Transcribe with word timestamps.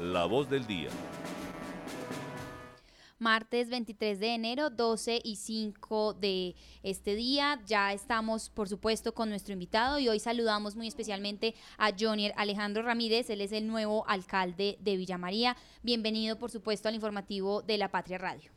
La 0.00 0.24
voz 0.24 0.48
del 0.48 0.66
día 0.66 0.88
martes 3.22 3.70
23 3.70 4.18
de 4.18 4.34
enero, 4.34 4.68
12 4.68 5.20
y 5.22 5.36
5 5.36 6.14
de 6.14 6.56
este 6.82 7.14
día. 7.14 7.60
Ya 7.66 7.92
estamos, 7.92 8.50
por 8.50 8.68
supuesto, 8.68 9.14
con 9.14 9.30
nuestro 9.30 9.52
invitado 9.52 10.00
y 10.00 10.08
hoy 10.08 10.18
saludamos 10.18 10.74
muy 10.74 10.88
especialmente 10.88 11.54
a 11.78 11.92
Jonier 11.96 12.34
Alejandro 12.36 12.82
Ramírez. 12.82 13.30
Él 13.30 13.40
es 13.40 13.52
el 13.52 13.68
nuevo 13.68 14.04
alcalde 14.08 14.76
de 14.80 14.96
Villa 14.96 15.18
María. 15.18 15.56
Bienvenido, 15.84 16.36
por 16.36 16.50
supuesto, 16.50 16.88
al 16.88 16.96
informativo 16.96 17.62
de 17.62 17.78
La 17.78 17.92
Patria 17.92 18.18
Radio. 18.18 18.50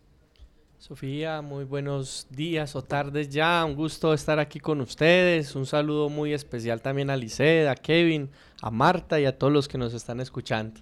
Sofía, 0.79 1.41
muy 1.41 1.63
buenos 1.63 2.27
días 2.31 2.75
o 2.75 2.81
tardes 2.81 3.29
ya. 3.29 3.63
Un 3.65 3.75
gusto 3.75 4.13
estar 4.15 4.39
aquí 4.39 4.59
con 4.59 4.81
ustedes. 4.81 5.55
Un 5.55 5.67
saludo 5.67 6.09
muy 6.09 6.33
especial 6.33 6.81
también 6.81 7.11
a 7.11 7.15
Liseda, 7.15 7.71
a 7.71 7.75
Kevin, 7.75 8.31
a 8.61 8.71
Marta 8.71 9.19
y 9.19 9.25
a 9.25 9.37
todos 9.37 9.53
los 9.53 9.67
que 9.67 9.77
nos 9.77 9.93
están 9.93 10.19
escuchando. 10.19 10.81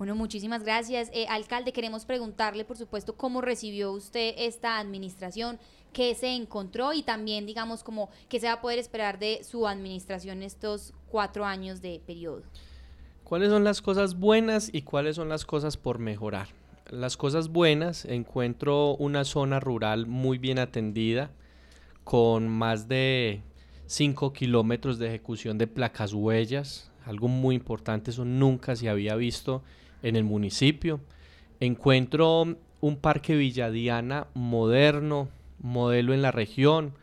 Bueno, 0.00 0.14
muchísimas 0.14 0.64
gracias. 0.64 1.10
Eh, 1.12 1.26
alcalde, 1.28 1.74
queremos 1.74 2.06
preguntarle, 2.06 2.64
por 2.64 2.78
supuesto, 2.78 3.16
cómo 3.16 3.42
recibió 3.42 3.92
usted 3.92 4.32
esta 4.38 4.78
administración, 4.78 5.58
qué 5.92 6.14
se 6.14 6.28
encontró 6.28 6.94
y 6.94 7.02
también, 7.02 7.44
digamos, 7.44 7.84
como 7.84 8.08
qué 8.30 8.40
se 8.40 8.46
va 8.46 8.54
a 8.54 8.60
poder 8.62 8.78
esperar 8.78 9.18
de 9.18 9.44
su 9.44 9.68
administración 9.68 10.42
estos 10.42 10.94
cuatro 11.10 11.44
años 11.44 11.82
de 11.82 12.00
periodo. 12.06 12.40
¿Cuáles 13.24 13.50
son 13.50 13.62
las 13.62 13.82
cosas 13.82 14.18
buenas 14.18 14.70
y 14.72 14.80
cuáles 14.80 15.16
son 15.16 15.28
las 15.28 15.44
cosas 15.44 15.76
por 15.76 15.98
mejorar? 15.98 16.48
Las 16.88 17.18
cosas 17.18 17.50
buenas, 17.50 18.06
encuentro 18.06 18.96
una 18.96 19.24
zona 19.24 19.60
rural 19.60 20.06
muy 20.06 20.38
bien 20.38 20.58
atendida, 20.58 21.30
con 22.04 22.48
más 22.48 22.88
de 22.88 23.42
5 23.84 24.32
kilómetros 24.32 24.98
de 24.98 25.08
ejecución 25.08 25.58
de 25.58 25.66
placas 25.66 26.14
huellas, 26.14 26.90
algo 27.04 27.28
muy 27.28 27.54
importante, 27.54 28.12
eso 28.12 28.24
nunca 28.24 28.76
se 28.76 28.88
había 28.88 29.14
visto 29.14 29.62
en 30.02 30.16
el 30.16 30.24
municipio. 30.24 31.00
Encuentro 31.60 32.56
un 32.80 32.96
parque 32.96 33.36
Villadiana 33.36 34.26
moderno, 34.34 35.28
modelo 35.58 36.14
en 36.14 36.22
la 36.22 36.30
región, 36.30 36.94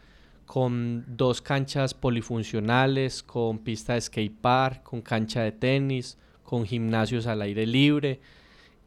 con 0.46 1.04
dos 1.08 1.42
canchas 1.42 1.94
polifuncionales, 1.94 3.22
con 3.22 3.60
pista 3.60 3.94
de 3.94 4.02
skate 4.02 4.40
park, 4.40 4.84
con 4.84 5.02
cancha 5.02 5.44
de 5.44 5.52
tenis, 5.52 6.18
con 6.44 6.66
gimnasios 6.66 7.28
al 7.28 7.42
aire 7.42 7.68
libre, 7.68 8.22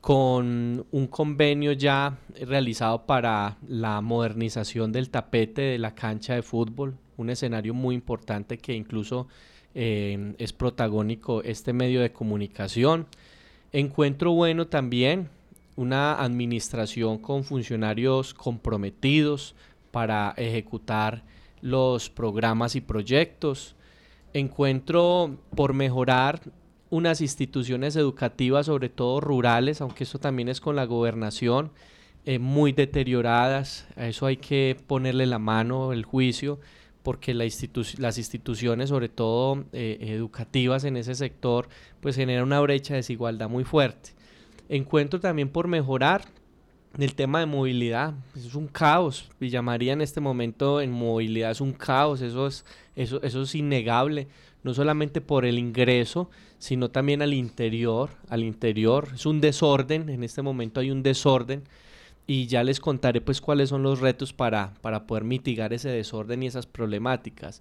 con 0.00 0.86
un 0.91 1.06
convenio 1.08 1.72
ya 1.72 2.19
realizado 2.41 3.05
para 3.05 3.58
la 3.69 4.00
modernización 4.00 4.92
del 4.92 5.11
tapete 5.11 5.62
de 5.62 5.78
la 5.78 5.95
cancha 5.95 6.34
de 6.34 6.42
fútbol, 6.42 6.97
un 7.19 7.28
escenario 7.28 7.74
muy 7.74 7.95
importante 7.95 8.56
que 8.56 8.72
incluso 8.72 9.28
eh, 9.74 10.34
es 10.39 10.55
protagónico 10.55 11.42
este 11.42 11.74
medio 11.74 12.00
de 12.00 12.12
comunicación. 12.12 13.06
Encuentro 13.73 14.33
bueno 14.33 14.67
también 14.67 15.29
una 15.77 16.15
administración 16.15 17.19
con 17.19 17.45
funcionarios 17.45 18.35
comprometidos 18.35 19.55
para 19.93 20.35
ejecutar 20.37 21.23
los 21.61 22.11
programas 22.11 22.75
y 22.75 22.81
proyectos. 22.81 23.77
Encuentro 24.33 25.37
por 25.55 25.73
mejorar 25.73 26.41
unas 26.91 27.21
instituciones 27.21 27.95
educativas, 27.95 28.67
sobre 28.67 28.89
todo 28.89 29.21
rurales, 29.21 29.81
aunque 29.81 30.03
eso 30.03 30.19
también 30.19 30.48
es 30.48 30.61
con 30.61 30.75
la 30.75 30.85
gobernación, 30.85 31.71
eh, 32.25 32.41
muy 32.41 32.73
deterioradas. 32.73 33.87
A 33.95 34.07
eso 34.09 34.27
hay 34.27 34.39
que 34.39 34.77
ponerle 34.89 35.27
la 35.27 35.39
mano, 35.39 35.93
el 35.93 36.05
juicio 36.05 36.59
porque 37.03 37.34
las 37.34 38.19
instituciones, 38.19 38.89
sobre 38.91 39.09
todo 39.09 39.65
eh, 39.73 39.98
educativas 40.01 40.84
en 40.84 40.97
ese 40.97 41.15
sector, 41.15 41.69
pues 42.01 42.17
generan 42.17 42.45
una 42.45 42.61
brecha 42.61 42.95
de 42.95 42.98
desigualdad 42.98 43.48
muy 43.48 43.65
fuerte. 43.65 44.11
Encuentro 44.69 45.20
también 45.20 45.48
por 45.48 45.67
mejorar 45.67 46.27
el 46.98 47.15
tema 47.15 47.41
de 47.41 47.47
movilidad, 47.47 48.15
pues 48.33 48.45
es 48.45 48.55
un 48.55 48.67
caos. 48.67 49.31
Villa 49.39 49.62
María 49.62 49.92
en 49.92 50.01
este 50.01 50.20
momento 50.20 50.80
en 50.80 50.91
movilidad 50.91 51.52
es 51.52 51.61
un 51.61 51.73
caos, 51.73 52.20
eso 52.20 52.47
es, 52.47 52.64
eso, 52.97 53.23
eso 53.23 53.42
es 53.42 53.55
innegable, 53.55 54.29
no 54.63 54.74
solamente 54.74 55.20
por 55.20 55.45
el 55.45 55.58
ingreso, 55.58 56.30
sino 56.58 56.91
también 56.91 57.23
al 57.23 57.33
interior, 57.33 58.11
al 58.29 58.45
interior, 58.45 59.08
es 59.14 59.24
un 59.24 59.41
desorden, 59.41 60.11
en 60.11 60.23
este 60.23 60.42
momento 60.42 60.80
hay 60.80 60.91
un 60.91 61.03
desorden 61.03 61.64
y 62.30 62.46
ya 62.46 62.63
les 62.63 62.79
contaré 62.79 63.20
pues 63.20 63.41
cuáles 63.41 63.70
son 63.70 63.83
los 63.83 63.98
retos 63.98 64.33
para, 64.33 64.74
para 64.83 65.05
poder 65.05 65.24
mitigar 65.24 65.73
ese 65.73 65.89
desorden 65.89 66.45
y 66.45 66.46
esas 66.46 66.64
problemáticas. 66.64 67.61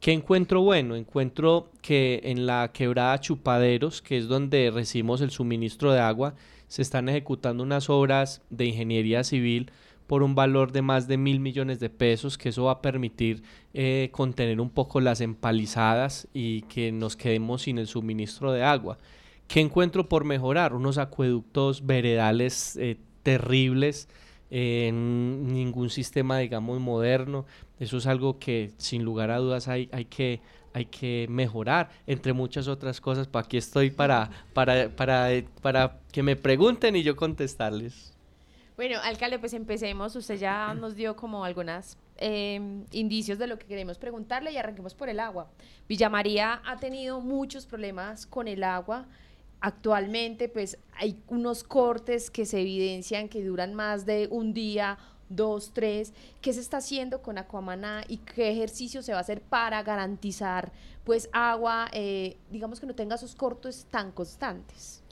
¿Qué 0.00 0.12
encuentro 0.12 0.60
bueno? 0.60 0.96
Encuentro 0.96 1.70
que 1.82 2.22
en 2.24 2.44
la 2.44 2.72
quebrada 2.72 3.20
Chupaderos, 3.20 4.02
que 4.02 4.18
es 4.18 4.26
donde 4.26 4.72
recibimos 4.72 5.20
el 5.20 5.30
suministro 5.30 5.92
de 5.92 6.00
agua, 6.00 6.34
se 6.66 6.82
están 6.82 7.08
ejecutando 7.08 7.62
unas 7.62 7.88
obras 7.90 8.42
de 8.50 8.64
ingeniería 8.64 9.22
civil 9.22 9.70
por 10.08 10.24
un 10.24 10.34
valor 10.34 10.72
de 10.72 10.82
más 10.82 11.06
de 11.06 11.16
mil 11.16 11.38
millones 11.38 11.78
de 11.78 11.88
pesos, 11.88 12.36
que 12.36 12.48
eso 12.48 12.64
va 12.64 12.72
a 12.72 12.82
permitir 12.82 13.44
eh, 13.72 14.08
contener 14.10 14.60
un 14.60 14.70
poco 14.70 15.00
las 15.00 15.20
empalizadas 15.20 16.26
y 16.34 16.62
que 16.62 16.90
nos 16.90 17.14
quedemos 17.14 17.62
sin 17.62 17.78
el 17.78 17.86
suministro 17.86 18.50
de 18.50 18.64
agua. 18.64 18.98
¿Qué 19.46 19.60
encuentro 19.60 20.08
por 20.08 20.24
mejorar? 20.24 20.74
Unos 20.74 20.98
acueductos 20.98 21.86
veredales 21.86 22.76
eh, 22.76 22.98
terribles 23.22 24.08
en 24.50 25.52
ningún 25.52 25.90
sistema, 25.90 26.38
digamos, 26.38 26.80
moderno. 26.80 27.44
Eso 27.78 27.98
es 27.98 28.06
algo 28.06 28.38
que 28.38 28.72
sin 28.78 29.04
lugar 29.04 29.30
a 29.30 29.38
dudas 29.38 29.68
hay, 29.68 29.88
hay, 29.92 30.06
que, 30.06 30.40
hay 30.72 30.86
que 30.86 31.26
mejorar, 31.28 31.90
entre 32.06 32.32
muchas 32.32 32.68
otras 32.68 33.00
cosas. 33.00 33.28
Aquí 33.32 33.56
estoy 33.56 33.90
para, 33.90 34.30
para, 34.54 34.88
para, 34.90 35.28
para 35.62 35.98
que 36.12 36.22
me 36.22 36.36
pregunten 36.36 36.96
y 36.96 37.02
yo 37.02 37.16
contestarles. 37.16 38.14
Bueno, 38.76 39.00
alcalde, 39.02 39.40
pues 39.40 39.54
empecemos. 39.54 40.14
Usted 40.14 40.36
ya 40.36 40.72
nos 40.72 40.94
dio 40.94 41.16
como 41.16 41.44
algunas 41.44 41.98
em, 42.16 42.84
indicios 42.92 43.36
de 43.38 43.48
lo 43.48 43.58
que 43.58 43.66
queremos 43.66 43.98
preguntarle 43.98 44.52
y 44.52 44.56
arranquemos 44.56 44.94
por 44.94 45.08
el 45.08 45.18
agua. 45.18 45.50
Villa 45.88 46.08
María 46.08 46.62
ha 46.64 46.76
tenido 46.76 47.20
muchos 47.20 47.66
problemas 47.66 48.24
con 48.24 48.46
el 48.46 48.62
agua 48.62 49.06
actualmente 49.60 50.48
pues 50.48 50.78
hay 50.94 51.16
unos 51.28 51.64
cortes 51.64 52.30
que 52.30 52.46
se 52.46 52.60
evidencian 52.60 53.28
que 53.28 53.44
duran 53.44 53.74
más 53.74 54.06
de 54.06 54.28
un 54.30 54.52
día, 54.52 54.98
dos, 55.28 55.72
tres. 55.72 56.12
¿Qué 56.40 56.52
se 56.52 56.60
está 56.60 56.78
haciendo 56.78 57.22
con 57.22 57.38
Aquamaná 57.38 58.04
y 58.08 58.18
qué 58.18 58.50
ejercicio 58.50 59.02
se 59.02 59.12
va 59.12 59.18
a 59.18 59.22
hacer 59.22 59.40
para 59.40 59.82
garantizar 59.82 60.72
pues 61.04 61.28
agua, 61.32 61.88
eh, 61.92 62.36
digamos 62.50 62.80
que 62.80 62.86
no 62.86 62.94
tenga 62.94 63.16
esos 63.16 63.34
cortes 63.34 63.86
tan 63.90 64.12
constantes? 64.12 65.02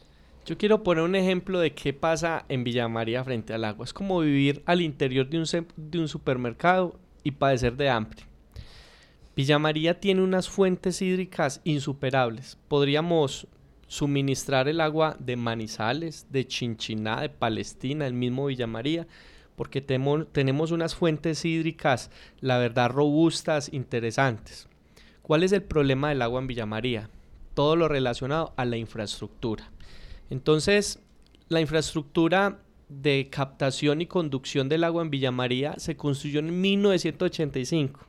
Yo 0.44 0.56
quiero 0.56 0.84
poner 0.84 1.02
un 1.02 1.16
ejemplo 1.16 1.58
de 1.58 1.74
qué 1.74 1.92
pasa 1.92 2.44
en 2.48 2.62
Villa 2.62 2.86
María 2.86 3.24
frente 3.24 3.52
al 3.52 3.64
agua. 3.64 3.84
Es 3.84 3.92
como 3.92 4.20
vivir 4.20 4.62
al 4.64 4.80
interior 4.80 5.28
de 5.28 5.38
un, 5.38 5.46
de 5.76 5.98
un 5.98 6.06
supermercado 6.06 7.00
y 7.24 7.32
padecer 7.32 7.76
de 7.76 7.90
hambre. 7.90 8.22
Villa 9.34 9.58
María 9.58 9.98
tiene 9.98 10.22
unas 10.22 10.48
fuentes 10.48 11.02
hídricas 11.02 11.60
insuperables. 11.64 12.56
Podríamos 12.68 13.48
suministrar 13.86 14.68
el 14.68 14.80
agua 14.80 15.16
de 15.18 15.36
Manizales, 15.36 16.26
de 16.30 16.46
Chinchiná, 16.46 17.20
de 17.20 17.28
Palestina, 17.28 18.06
el 18.06 18.14
mismo 18.14 18.46
Villa 18.46 18.66
María, 18.66 19.06
porque 19.54 19.80
tenemos 19.80 20.70
unas 20.70 20.94
fuentes 20.94 21.44
hídricas, 21.44 22.10
la 22.40 22.58
verdad, 22.58 22.90
robustas, 22.90 23.72
interesantes. 23.72 24.68
¿Cuál 25.22 25.42
es 25.42 25.52
el 25.52 25.62
problema 25.62 26.10
del 26.10 26.22
agua 26.22 26.40
en 26.40 26.46
Villa 26.46 26.66
María? 26.66 27.10
Todo 27.54 27.74
lo 27.74 27.88
relacionado 27.88 28.52
a 28.56 28.64
la 28.64 28.76
infraestructura. 28.76 29.70
Entonces, 30.28 31.00
la 31.48 31.60
infraestructura 31.60 32.58
de 32.88 33.28
captación 33.30 34.00
y 34.00 34.06
conducción 34.06 34.68
del 34.68 34.84
agua 34.84 35.02
en 35.02 35.10
Villa 35.10 35.30
María 35.30 35.74
se 35.78 35.96
construyó 35.96 36.40
en 36.40 36.60
1985, 36.60 38.00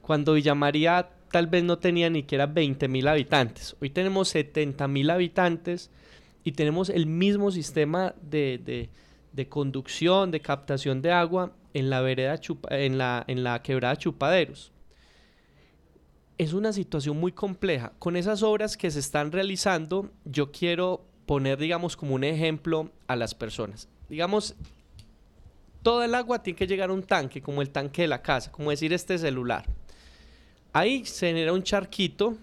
cuando 0.00 0.34
Villa 0.34 0.54
María 0.54 1.10
tal 1.36 1.48
vez 1.48 1.64
no 1.64 1.78
tenía 1.78 2.08
ni 2.08 2.20
siquiera 2.20 2.46
20 2.46 2.88
mil 2.88 3.06
habitantes. 3.06 3.76
Hoy 3.82 3.90
tenemos 3.90 4.28
70 4.30 4.88
mil 4.88 5.10
habitantes 5.10 5.90
y 6.44 6.52
tenemos 6.52 6.88
el 6.88 7.04
mismo 7.04 7.50
sistema 7.50 8.14
de, 8.22 8.88
conducción, 9.50 10.30
de 10.30 10.40
captación 10.40 11.02
de 11.02 11.12
agua 11.12 11.52
en 11.74 11.90
la, 11.90 12.00
vereda 12.00 12.40
en, 12.70 12.96
la, 12.96 13.22
en 13.28 13.44
la 13.44 13.60
quebrada 13.60 13.96
Chupaderos. 13.96 14.72
Es 16.38 16.54
una 16.54 16.72
situación 16.72 17.20
muy 17.20 17.32
compleja. 17.32 17.92
Con 17.98 18.16
esas 18.16 18.42
obras 18.42 18.78
que 18.78 18.90
se 18.90 19.00
están 19.00 19.30
realizando, 19.30 20.10
yo 20.24 20.50
quiero 20.50 21.04
poner, 21.26 21.58
digamos, 21.58 21.98
como 21.98 22.14
un 22.14 22.24
ejemplo 22.24 22.92
a 23.08 23.14
las 23.14 23.34
personas. 23.34 23.90
Digamos, 24.08 24.56
todo 25.82 26.02
el 26.02 26.14
agua 26.14 26.42
tiene 26.42 26.56
que 26.56 26.66
llegar 26.66 26.88
a 26.88 26.94
un 26.94 27.02
tanque, 27.02 27.42
como 27.42 27.60
el 27.60 27.68
tanque 27.68 28.00
de 28.00 28.08
la 28.08 28.22
casa, 28.22 28.50
como 28.50 28.70
decir 28.70 28.94
este 28.94 29.18
celular. 29.18 29.66
Ahí 30.76 31.06
se 31.06 31.28
genera 31.28 31.54
un 31.54 31.62
charquito 31.62 32.36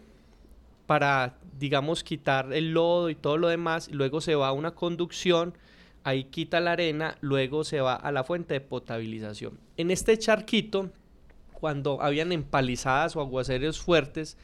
para, 0.87 1.37
digamos, 1.59 2.03
quitar 2.03 2.51
el 2.51 2.71
lodo 2.71 3.11
y 3.11 3.15
todo 3.15 3.37
lo 3.37 3.47
demás. 3.47 3.91
Luego 3.91 4.21
se 4.21 4.33
va 4.33 4.47
a 4.47 4.53
una 4.53 4.71
conducción, 4.71 5.55
ahí 6.03 6.23
quita 6.23 6.59
la 6.59 6.71
arena, 6.71 7.15
luego 7.21 7.63
se 7.63 7.79
va 7.79 7.93
a 7.93 8.11
la 8.11 8.23
fuente 8.23 8.55
de 8.55 8.61
potabilización. 8.61 9.59
En 9.77 9.91
este 9.91 10.17
charquito, 10.17 10.89
cuando 11.53 12.01
habían 12.01 12.31
empalizadas 12.31 13.15
o 13.15 13.21
aguaceros 13.21 13.79
fuertes, 13.79 14.35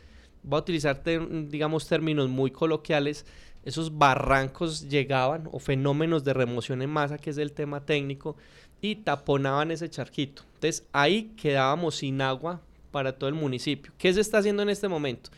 va 0.45 0.57
a 0.57 0.61
utilizar, 0.61 1.01
digamos, 1.47 1.87
términos 1.87 2.29
muy 2.29 2.51
coloquiales, 2.51 3.25
esos 3.65 3.97
barrancos 3.97 4.87
llegaban 4.87 5.49
o 5.51 5.57
fenómenos 5.57 6.23
de 6.23 6.35
remoción 6.35 6.83
en 6.83 6.91
masa, 6.91 7.17
que 7.17 7.31
es 7.31 7.39
el 7.39 7.53
tema 7.53 7.83
técnico, 7.83 8.37
y 8.81 8.97
taponaban 8.97 9.71
ese 9.71 9.89
charquito. 9.89 10.43
Entonces 10.53 10.87
ahí 10.93 11.33
quedábamos 11.35 11.95
sin 11.95 12.21
agua 12.21 12.61
para 12.91 13.13
todo 13.13 13.29
el 13.29 13.35
municipio. 13.35 13.91
¿Qué 13.97 14.13
se 14.13 14.21
está 14.21 14.39
haciendo 14.39 14.63
en 14.63 14.69
este 14.69 14.87
momento? 14.87 15.29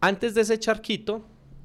Antes 0.00 0.34
de 0.34 0.42
ese 0.42 0.58
charquito 0.58 1.24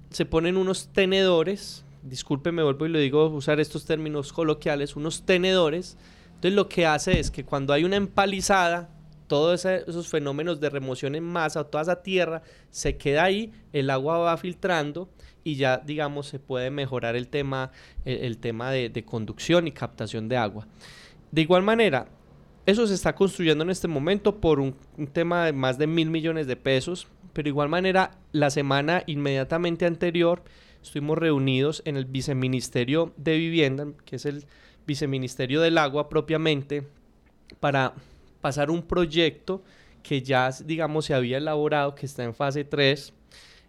se 0.09 0.25
ponen 0.25 0.57
unos 0.57 0.89
tenedores, 0.93 1.85
disculpe, 2.03 2.51
me 2.51 2.63
vuelvo 2.63 2.85
y 2.85 2.89
lo 2.89 2.99
digo 2.99 3.27
usar 3.27 3.59
estos 3.59 3.85
términos 3.85 4.33
coloquiales, 4.33 4.95
unos 4.95 5.23
tenedores. 5.23 5.97
Entonces 6.27 6.53
lo 6.53 6.67
que 6.67 6.85
hace 6.85 7.19
es 7.19 7.31
que 7.31 7.45
cuando 7.45 7.73
hay 7.73 7.83
una 7.83 7.95
empalizada, 7.95 8.89
todos 9.27 9.65
esos 9.65 10.07
fenómenos 10.09 10.59
de 10.59 10.69
remoción 10.69 11.15
en 11.15 11.23
masa, 11.23 11.63
toda 11.63 11.83
esa 11.83 12.03
tierra 12.03 12.43
se 12.69 12.97
queda 12.97 13.23
ahí, 13.23 13.51
el 13.71 13.89
agua 13.89 14.17
va 14.19 14.37
filtrando 14.37 15.09
y 15.43 15.55
ya 15.55 15.77
digamos 15.77 16.27
se 16.27 16.39
puede 16.39 16.69
mejorar 16.69 17.15
el 17.15 17.27
tema, 17.27 17.71
el, 18.05 18.37
tema 18.37 18.71
de, 18.71 19.05
conducción 19.05 19.67
y 19.67 19.71
captación 19.71 20.29
de 20.29 20.37
agua. 20.37 20.67
De 21.31 21.41
igual 21.41 21.63
manera, 21.63 22.07
eso 22.65 22.87
se 22.87 22.93
está 22.93 23.13
construyendo 23.15 23.63
en 23.63 23.69
este 23.69 23.87
momento 23.87 24.39
por 24.39 24.59
un, 24.59 24.75
tema 25.11 25.45
de 25.45 25.53
más 25.53 25.77
de 25.77 25.87
mil 25.87 26.09
millones 26.09 26.47
de 26.47 26.55
pesos, 26.55 27.07
pero 27.33 27.43
de 27.43 27.49
igual 27.49 27.69
manera 27.69 28.11
la 28.31 28.49
semana 28.49 29.03
inmediatamente 29.05 29.85
anterior 29.85 30.43
estuvimos 30.81 31.17
reunidos 31.17 31.81
en 31.85 31.97
el 31.97 32.05
viceministerio 32.05 33.13
de 33.17 33.37
vivienda, 33.37 33.87
que 34.05 34.17
es 34.17 34.25
el 34.25 34.45
viceministerio 34.85 35.61
del 35.61 35.77
agua 35.77 36.09
propiamente, 36.09 36.87
para 37.59 37.93
pasar 38.41 38.69
un 38.69 38.83
proyecto 38.83 39.63
que 40.01 40.21
ya 40.21 40.49
digamos 40.65 41.05
se 41.05 41.13
había 41.13 41.37
elaborado, 41.37 41.95
que 41.95 42.05
está 42.05 42.23
en 42.23 42.33
fase 42.33 42.63
3, 42.63 43.13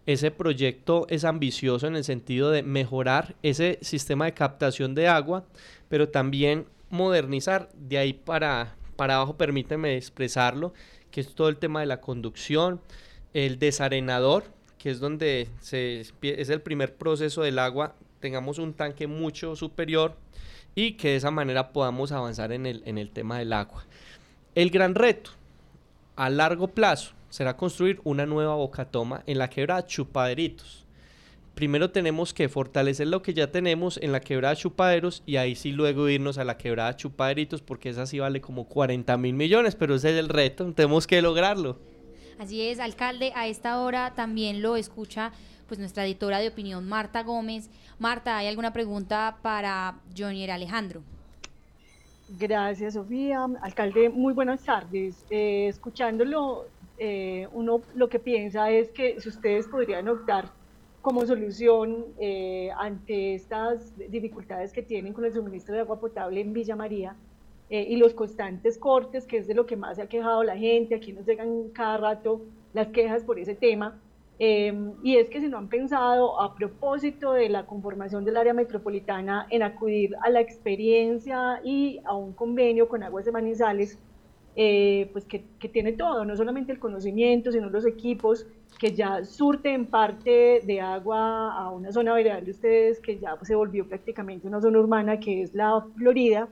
ese 0.05 0.31
proyecto 0.31 1.07
es 1.09 1.23
ambicioso 1.23 1.87
en 1.87 1.95
el 1.95 2.03
sentido 2.03 2.51
de 2.51 2.61
mejorar 2.61 3.35
ese 3.41 3.79
sistema 3.81 4.25
de 4.25 4.33
captación 4.33 4.93
de 4.93 5.07
agua, 5.07 5.45
pero 5.89 6.09
también 6.09 6.65
modernizar. 6.89 7.69
De 7.73 7.97
ahí 7.97 8.13
para, 8.13 8.75
para 8.95 9.15
abajo, 9.15 9.37
permíteme 9.37 9.97
expresarlo, 9.97 10.73
que 11.11 11.21
es 11.21 11.33
todo 11.35 11.49
el 11.49 11.57
tema 11.57 11.79
de 11.79 11.85
la 11.85 12.01
conducción, 12.01 12.81
el 13.33 13.59
desarenador, 13.59 14.43
que 14.77 14.91
es 14.91 14.99
donde 14.99 15.49
es 15.71 16.49
el 16.49 16.61
primer 16.61 16.95
proceso 16.95 17.41
del 17.41 17.59
agua, 17.59 17.95
tengamos 18.19 18.59
un 18.59 18.73
tanque 18.73 19.07
mucho 19.07 19.55
superior 19.55 20.15
y 20.73 20.93
que 20.93 21.09
de 21.09 21.15
esa 21.17 21.31
manera 21.31 21.71
podamos 21.71 22.11
avanzar 22.11 22.51
en 22.51 22.65
el, 22.65 22.83
en 22.85 22.97
el 22.97 23.11
tema 23.11 23.39
del 23.39 23.53
agua. 23.53 23.85
El 24.55 24.69
gran 24.69 24.95
reto 24.95 25.31
a 26.15 26.29
largo 26.29 26.67
plazo 26.67 27.13
será 27.29 27.57
construir 27.57 27.99
una 28.03 28.25
nueva 28.25 28.55
bocatoma 28.55 29.23
en 29.25 29.37
la 29.37 29.49
quebrada 29.49 29.85
Chupaderitos. 29.85 30.84
Primero 31.55 31.89
tenemos 31.89 32.33
que 32.33 32.49
fortalecer 32.49 33.07
lo 33.07 33.21
que 33.21 33.33
ya 33.33 33.49
tenemos 33.49 33.97
en 34.01 34.11
la 34.11 34.19
quebrada 34.19 34.57
Chupaderos 34.57 35.23
y 35.25 35.37
ahí 35.37 35.55
sí 35.55 35.71
luego 35.71 36.09
irnos 36.09 36.37
a 36.37 36.43
la 36.43 36.57
quebrada 36.57 36.97
Chupaderitos 36.97 37.61
porque 37.61 37.87
esa 37.87 38.05
sí 38.05 38.19
vale 38.19 38.41
como 38.41 38.65
40 38.65 39.15
mil 39.15 39.33
millones, 39.35 39.73
pero 39.73 39.95
ese 39.95 40.11
es 40.11 40.17
el 40.17 40.27
reto, 40.27 40.73
tenemos 40.73 41.07
que 41.07 41.21
lograrlo. 41.21 41.77
Así 42.39 42.61
es, 42.61 42.81
alcalde, 42.81 43.31
a 43.35 43.47
esta 43.47 43.79
hora 43.79 44.13
también 44.15 44.61
lo 44.61 44.75
escucha 44.75 45.31
pues 45.65 45.79
nuestra 45.79 46.05
editora 46.05 46.39
de 46.39 46.49
opinión 46.49 46.89
Marta 46.89 47.23
Gómez. 47.23 47.69
Marta, 47.99 48.37
¿hay 48.37 48.47
alguna 48.47 48.73
pregunta 48.73 49.37
para 49.41 49.95
Johnny 50.15 50.49
Alejandro? 50.49 51.03
Gracias, 52.37 52.95
Sofía. 52.95 53.47
Alcalde, 53.61 54.09
muy 54.09 54.33
buenas 54.33 54.61
tardes. 54.61 55.23
Eh, 55.29 55.67
escuchándolo, 55.69 56.65
eh, 56.97 57.47
uno 57.53 57.81
lo 57.95 58.09
que 58.09 58.19
piensa 58.19 58.69
es 58.69 58.89
que 58.89 59.21
si 59.21 59.29
ustedes 59.29 59.67
podrían 59.67 60.09
optar 60.09 60.49
como 61.05 61.23
solución 61.23 62.03
eh, 62.17 62.71
ante 62.79 63.35
estas 63.35 63.93
dificultades 64.09 64.73
que 64.73 64.81
tienen 64.81 65.13
con 65.13 65.23
el 65.23 65.31
suministro 65.31 65.75
de 65.75 65.81
agua 65.81 65.99
potable 65.99 66.41
en 66.41 66.51
Villa 66.51 66.75
María 66.75 67.15
eh, 67.69 67.85
y 67.87 67.97
los 67.97 68.15
constantes 68.15 68.79
cortes, 68.79 69.27
que 69.27 69.37
es 69.37 69.45
de 69.45 69.53
lo 69.53 69.67
que 69.67 69.75
más 69.75 69.97
se 69.97 70.01
ha 70.01 70.07
quejado 70.07 70.43
la 70.43 70.57
gente, 70.57 70.95
aquí 70.95 71.13
nos 71.13 71.27
llegan 71.27 71.69
cada 71.75 71.97
rato 71.97 72.41
las 72.73 72.87
quejas 72.87 73.21
por 73.21 73.37
ese 73.37 73.53
tema, 73.53 74.01
y 74.39 75.15
es 75.17 75.29
que 75.29 75.39
si 75.41 75.47
no 75.47 75.59
han 75.59 75.69
pensado 75.69 76.41
a 76.41 76.55
propósito 76.55 77.33
de 77.33 77.49
la 77.49 77.67
conformación 77.67 78.25
del 78.25 78.35
área 78.35 78.55
metropolitana 78.55 79.45
en 79.51 79.61
acudir 79.61 80.15
a 80.23 80.31
la 80.31 80.41
experiencia 80.41 81.61
y 81.63 82.01
a 82.03 82.15
un 82.15 82.33
convenio 82.33 82.89
con 82.89 83.03
Aguas 83.03 83.25
de 83.25 83.31
Manizales 83.31 83.99
eh, 84.57 85.09
pues 85.11 85.25
que, 85.25 85.43
tiene 85.67 85.91
todo, 85.93 86.23
no 86.23 86.35
solamente 86.37 86.71
el 86.71 86.79
conocimiento, 86.79 87.51
sino 87.51 87.69
los 87.69 87.85
equipos 87.85 88.45
que 88.79 88.93
ya 88.93 89.23
surten 89.25 89.85
parte 89.87 90.61
de 90.63 90.79
agua 90.79 91.53
a 91.53 91.71
una 91.71 91.91
zona 91.91 92.13
veredal 92.13 92.45
de 92.45 92.51
ustedes 92.51 93.01
que 93.01 93.17
ya 93.19 93.37
se 93.41 93.55
volvió 93.55 93.87
prácticamente 93.87 94.47
una 94.47 94.61
zona 94.61 94.79
urbana 94.79 95.19
que 95.19 95.41
es 95.41 95.53
la 95.53 95.85
Florida. 95.97 96.47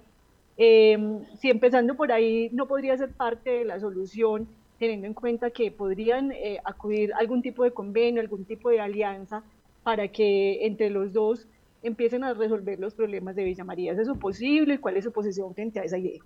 Eh, 0.58 0.98
si 1.40 1.50
empezando 1.50 1.96
por 1.96 2.12
ahí 2.12 2.50
no 2.52 2.68
podría 2.68 2.98
ser 2.98 3.14
parte 3.14 3.50
de 3.50 3.66
la 3.66 3.80
solución, 3.80 4.48
teniendo 4.80 5.08
en 5.08 5.14
cuenta 5.14 5.52
que 5.52 5.72
podrían 5.72 6.34
eh, 6.34 6.60
acudir 6.66 7.14
a 7.14 7.20
algún 7.20 7.42
tipo 7.42 7.64
de 7.64 7.72
convenio, 7.72 8.22
algún 8.22 8.44
tipo 8.44 8.70
de 8.70 8.82
alianza 8.82 9.44
para 9.84 10.10
que 10.10 10.66
entre 10.66 10.90
los 10.90 11.14
dos 11.14 11.48
empiecen 11.84 12.24
a 12.26 12.34
resolver 12.34 12.80
los 12.80 12.94
problemas 12.94 13.36
de 13.36 13.46
Villa 13.46 13.64
María. 13.64 13.94
¿Es 13.94 14.00
eso 14.00 14.16
posible? 14.16 14.80
¿Cuál 14.80 14.98
es 14.98 15.06
su 15.06 15.12
posición 15.12 15.54
frente 15.54 15.80
a 15.80 15.84
esa 15.84 15.98
idea? 15.98 16.22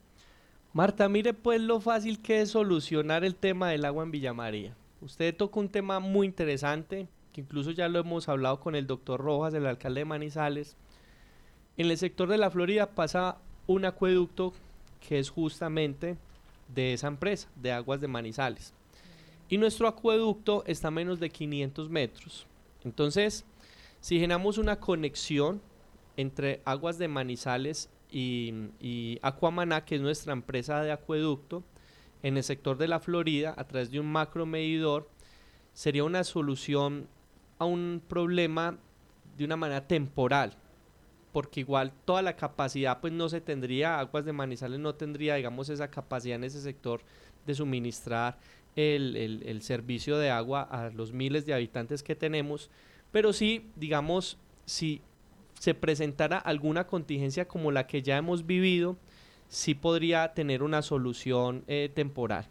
Marta, 0.78 1.10
mire 1.10 1.34
pues 1.34 1.60
lo 1.60 1.82
fácil 1.82 2.22
que 2.22 2.40
es 2.40 2.52
solucionar 2.52 3.26
el 3.26 3.34
tema 3.34 3.72
del 3.72 3.84
agua 3.84 4.04
en 4.04 4.12
Villa 4.12 4.36
María. 4.36 4.76
Usted 5.02 5.36
toca 5.36 5.60
un 5.60 5.70
tema 5.70 6.00
muy 6.00 6.28
interesante, 6.28 7.08
que 7.34 7.42
incluso 7.42 7.72
ya 7.72 7.90
lo 7.90 7.98
hemos 7.98 8.30
hablado 8.30 8.60
con 8.60 8.76
el 8.76 8.86
doctor 8.86 9.20
Rojas, 9.20 9.56
el 9.56 9.66
alcalde 9.66 10.02
de 10.02 10.06
Manizales. 10.06 10.78
En 11.78 11.90
el 11.90 11.98
sector 11.98 12.30
de 12.30 12.38
la 12.38 12.52
Florida 12.52 12.92
pasa 12.92 13.40
un 13.66 13.86
acueducto 13.86 14.54
que 15.00 15.18
es 15.18 15.32
justamente 15.32 16.16
de 16.76 16.94
esa 16.94 17.08
empresa, 17.08 17.50
de 17.56 17.72
aguas 17.72 18.00
de 18.00 18.08
Manizales. 18.08 18.72
Y 19.50 19.58
nuestro 19.58 19.88
acueducto 19.88 20.64
está 20.68 20.90
a 20.90 20.92
menos 20.92 21.20
de 21.20 21.32
500 21.32 21.90
metros. 21.90 22.46
Entonces, 22.86 23.46
si 24.00 24.20
generamos 24.20 24.60
una 24.60 24.80
conexión 24.80 25.60
entre 26.18 26.62
aguas 26.66 27.00
de 27.00 27.08
Manizales 27.08 27.90
y, 28.12 28.54
y 28.80 29.20
Aquamaná, 29.22 29.86
que 29.86 29.96
es 29.96 30.02
nuestra 30.02 30.34
empresa 30.34 30.82
de 30.82 30.92
acueducto, 30.92 31.64
en 32.24 32.38
el 32.38 32.44
sector 32.44 32.78
de 32.78 32.88
la 32.88 33.00
Florida, 33.00 33.54
a 33.58 33.66
través 33.66 33.92
de 33.92 34.00
un 34.00 34.12
macro 34.12 34.46
medidor, 34.46 35.10
sería 35.74 36.04
una 36.04 36.24
solución 36.24 37.08
a 37.60 37.66
un 37.66 38.02
problema 38.08 38.78
de 39.38 39.46
una 39.46 39.56
manera 39.56 39.88
temporal, 39.88 40.54
porque 41.32 41.60
igual 41.60 41.94
toda 42.06 42.22
la 42.22 42.36
capacidad 42.36 43.00
pues 43.00 43.14
no 43.14 43.30
se 43.30 43.42
tendría, 43.42 44.00
Aguas 44.00 44.26
de 44.26 44.34
Manizales 44.34 44.80
no 44.80 44.96
tendría, 44.96 45.36
digamos, 45.36 45.70
esa 45.70 45.90
capacidad 45.90 46.36
en 46.36 46.44
ese 46.44 46.62
sector 46.62 47.02
de 47.46 47.54
suministrar 47.54 48.38
el, 48.76 49.16
el, 49.16 49.44
el 49.46 49.62
servicio 49.62 50.18
de 50.18 50.32
agua 50.32 50.62
a 50.64 50.90
los 50.90 51.14
miles 51.14 51.46
de 51.46 51.54
habitantes 51.54 52.02
que 52.02 52.16
tenemos, 52.16 52.70
pero 53.12 53.34
sí, 53.34 53.70
digamos, 53.76 54.38
si 54.66 55.02
se 55.60 55.74
presentara 55.74 56.38
alguna 56.38 56.88
contingencia 56.88 57.48
como 57.48 57.72
la 57.72 57.88
que 57.88 58.02
ya 58.02 58.18
hemos 58.18 58.46
vivido, 58.46 58.98
sí 59.50 59.76
podría 59.76 60.34
tener 60.34 60.64
una 60.64 60.82
solución 60.82 61.64
eh, 61.68 61.90
temporal. 61.94 62.48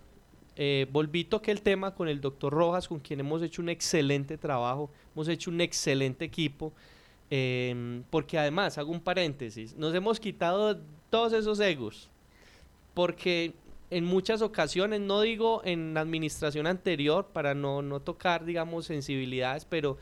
Eh, 0.57 0.87
volví 0.91 1.25
toqué 1.25 1.51
el 1.51 1.61
tema 1.61 1.95
con 1.95 2.09
el 2.09 2.21
doctor 2.21 2.53
Rojas, 2.53 2.89
con 2.89 2.99
quien 2.99 3.21
hemos 3.21 3.43
hecho 3.43 3.61
un 3.61 3.69
excelente 3.69 4.39
trabajo, 4.39 4.91
hemos 5.15 5.29
hecho 5.29 5.51
un 5.51 5.61
excelente 5.61 6.25
equipo, 6.25 6.73
em, 7.29 8.03
porque 8.11 8.39
además, 8.39 8.79
hago 8.79 8.91
un 8.91 9.01
paréntesis, 9.01 9.77
nos 9.77 9.95
hemos 9.95 10.19
quitado 10.19 10.81
todos 11.11 11.35
esos 11.35 11.61
egos, 11.61 12.09
porque 12.95 13.53
en 13.91 14.05
muchas 14.05 14.41
ocasiones, 14.41 15.01
no 15.01 15.21
digo 15.21 15.61
en 15.65 15.93
la 15.93 16.01
administración 16.01 16.67
anterior, 16.67 17.27
para 17.33 17.55
no, 17.55 17.83
no 17.83 18.01
tocar, 18.01 18.45
digamos, 18.47 18.87
sensibilidades, 18.87 19.67
pero 19.67 19.99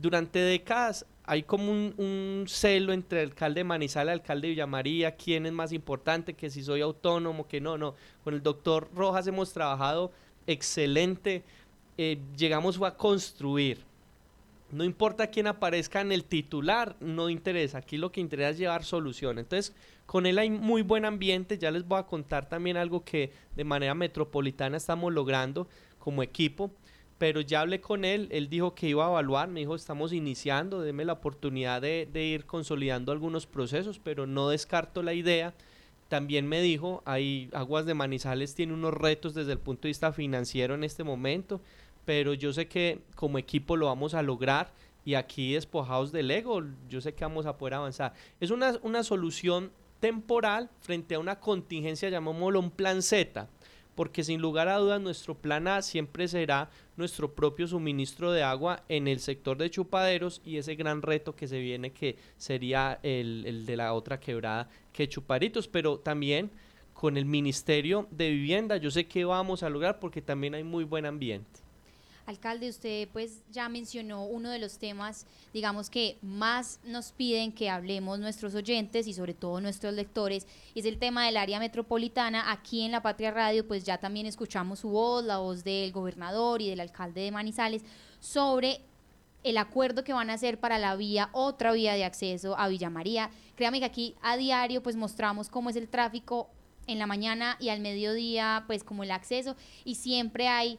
durante 0.00 0.40
décadas 0.40 1.06
hay 1.30 1.44
como 1.44 1.70
un, 1.70 2.44
celo 2.48 2.92
entre 2.92 3.22
el 3.22 3.28
alcalde 3.28 3.60
de 3.60 3.64
Manizales 3.64 4.08
y 4.08 4.14
el 4.14 4.18
alcalde 4.18 4.48
de 4.48 4.54
Villamaría, 4.54 5.14
quién 5.14 5.46
es 5.46 5.52
más 5.52 5.70
importante, 5.70 6.34
que 6.34 6.50
si 6.50 6.60
soy 6.60 6.80
autónomo, 6.80 7.46
que 7.46 7.60
no, 7.60 7.78
no. 7.78 7.94
Con 8.24 8.34
el 8.34 8.42
doctor 8.42 8.90
Rojas 8.96 9.28
hemos 9.28 9.52
trabajado 9.52 10.10
excelente, 10.48 11.44
eh, 11.98 12.18
llegamos 12.36 12.82
a 12.82 12.96
construir. 12.96 13.78
No 14.72 14.82
importa 14.82 15.28
quién 15.28 15.46
aparezca 15.46 16.00
en 16.00 16.10
el 16.10 16.24
titular, 16.24 16.96
no 16.98 17.30
interesa. 17.30 17.78
Aquí 17.78 17.96
lo 17.96 18.10
que 18.10 18.20
interesa 18.20 18.50
es 18.50 18.58
llevar 18.58 18.82
solución. 18.82 19.38
Entonces, 19.38 19.72
con 20.06 20.26
él 20.26 20.36
hay 20.36 20.50
muy 20.50 20.82
buen 20.82 21.04
ambiente. 21.04 21.58
Ya 21.58 21.70
les 21.70 21.86
voy 21.86 22.00
a 22.00 22.06
contar 22.06 22.48
también 22.48 22.76
algo 22.76 23.04
que 23.04 23.32
de 23.54 23.62
manera 23.62 23.94
metropolitana 23.94 24.76
estamos 24.76 25.12
logrando 25.12 25.68
como 26.00 26.24
equipo 26.24 26.72
pero 27.20 27.42
ya 27.42 27.60
hablé 27.60 27.82
con 27.82 28.06
él, 28.06 28.28
él 28.32 28.48
dijo 28.48 28.74
que 28.74 28.88
iba 28.88 29.04
a 29.04 29.10
evaluar, 29.10 29.46
me 29.46 29.60
dijo, 29.60 29.74
estamos 29.74 30.14
iniciando, 30.14 30.80
déme 30.80 31.04
la 31.04 31.12
oportunidad 31.12 31.82
de, 31.82 32.08
ir 32.14 32.46
consolidando 32.46 33.12
algunos 33.12 33.44
procesos, 33.44 33.98
pero 34.02 34.26
no 34.26 34.48
descarto 34.48 35.02
la 35.02 35.12
idea. 35.12 35.52
También 36.08 36.48
me 36.48 36.62
dijo, 36.62 37.02
hay 37.04 37.50
Aguas 37.52 37.84
de 37.84 37.92
Manizales 37.92 38.54
tiene 38.54 38.72
unos 38.72 38.94
retos 38.94 39.34
desde 39.34 39.52
el 39.52 39.58
punto 39.58 39.82
de 39.82 39.90
vista 39.90 40.14
financiero 40.14 40.74
en 40.74 40.82
este 40.82 41.04
momento, 41.04 41.60
pero 42.06 42.32
yo 42.32 42.54
sé 42.54 42.68
que 42.68 43.02
como 43.16 43.36
equipo 43.36 43.76
lo 43.76 43.84
vamos 43.84 44.14
a 44.14 44.22
lograr 44.22 44.72
y 45.04 45.12
aquí 45.12 45.52
despojados 45.52 46.12
del 46.12 46.30
ego, 46.30 46.62
yo 46.88 47.02
sé 47.02 47.12
que 47.12 47.26
vamos 47.26 47.44
a 47.44 47.58
poder 47.58 47.74
avanzar. 47.74 48.14
Es 48.40 48.50
una, 48.50 48.78
una 48.82 49.02
solución 49.02 49.72
temporal 50.00 50.70
frente 50.80 51.16
a 51.16 51.18
una 51.18 51.38
contingencia, 51.38 52.08
llamémoslo 52.08 52.60
un 52.60 52.70
plan 52.70 53.02
Z, 53.02 53.46
porque 53.94 54.24
sin 54.24 54.40
lugar 54.40 54.68
a 54.68 54.78
dudas 54.78 55.00
nuestro 55.00 55.34
plan 55.34 55.68
A 55.68 55.82
siempre 55.82 56.28
será 56.28 56.70
nuestro 56.96 57.34
propio 57.34 57.66
suministro 57.66 58.32
de 58.32 58.42
agua 58.42 58.82
en 58.88 59.08
el 59.08 59.20
sector 59.20 59.58
de 59.58 59.70
chupaderos 59.70 60.40
y 60.44 60.56
ese 60.56 60.74
gran 60.74 61.02
reto 61.02 61.34
que 61.34 61.48
se 61.48 61.58
viene 61.58 61.92
que 61.92 62.16
sería 62.36 62.98
el, 63.02 63.44
el 63.46 63.66
de 63.66 63.76
la 63.76 63.92
otra 63.92 64.20
quebrada 64.20 64.68
que 64.92 65.08
chuparitos, 65.08 65.68
pero 65.68 65.98
también 65.98 66.50
con 66.92 67.16
el 67.16 67.24
Ministerio 67.24 68.06
de 68.10 68.30
Vivienda 68.30 68.76
yo 68.76 68.90
sé 68.90 69.06
que 69.06 69.24
vamos 69.24 69.62
a 69.62 69.70
lograr 69.70 69.98
porque 70.00 70.22
también 70.22 70.54
hay 70.54 70.64
muy 70.64 70.84
buen 70.84 71.06
ambiente. 71.06 71.59
Alcalde, 72.26 72.68
usted 72.68 73.08
pues 73.12 73.42
ya 73.50 73.68
mencionó 73.68 74.24
uno 74.24 74.50
de 74.50 74.58
los 74.58 74.78
temas, 74.78 75.26
digamos 75.52 75.90
que 75.90 76.18
más 76.22 76.80
nos 76.84 77.12
piden 77.12 77.52
que 77.52 77.70
hablemos 77.70 78.18
nuestros 78.18 78.54
oyentes 78.54 79.06
y 79.06 79.14
sobre 79.14 79.34
todo 79.34 79.60
nuestros 79.60 79.94
lectores, 79.94 80.46
es 80.74 80.84
el 80.84 80.98
tema 80.98 81.26
del 81.26 81.36
área 81.36 81.58
metropolitana. 81.58 82.52
Aquí 82.52 82.82
en 82.82 82.92
La 82.92 83.02
Patria 83.02 83.30
Radio 83.30 83.66
pues 83.66 83.84
ya 83.84 83.98
también 83.98 84.26
escuchamos 84.26 84.80
su 84.80 84.90
voz, 84.90 85.24
la 85.24 85.38
voz 85.38 85.64
del 85.64 85.92
gobernador 85.92 86.62
y 86.62 86.70
del 86.70 86.80
alcalde 86.80 87.22
de 87.22 87.30
Manizales 87.32 87.82
sobre 88.20 88.80
el 89.42 89.56
acuerdo 89.56 90.04
que 90.04 90.12
van 90.12 90.30
a 90.30 90.34
hacer 90.34 90.60
para 90.60 90.78
la 90.78 90.96
vía, 90.96 91.30
otra 91.32 91.72
vía 91.72 91.94
de 91.94 92.04
acceso 92.04 92.58
a 92.58 92.68
Villa 92.68 92.90
María. 92.90 93.30
Créame 93.56 93.80
que 93.80 93.86
aquí 93.86 94.14
a 94.22 94.36
diario 94.36 94.82
pues 94.82 94.96
mostramos 94.96 95.48
cómo 95.48 95.70
es 95.70 95.76
el 95.76 95.88
tráfico 95.88 96.50
en 96.86 96.98
la 96.98 97.06
mañana 97.06 97.56
y 97.60 97.68
al 97.68 97.80
mediodía, 97.80 98.64
pues 98.66 98.84
como 98.84 99.02
el 99.02 99.10
acceso, 99.10 99.56
y 99.84 99.94
siempre 99.94 100.48
hay 100.48 100.78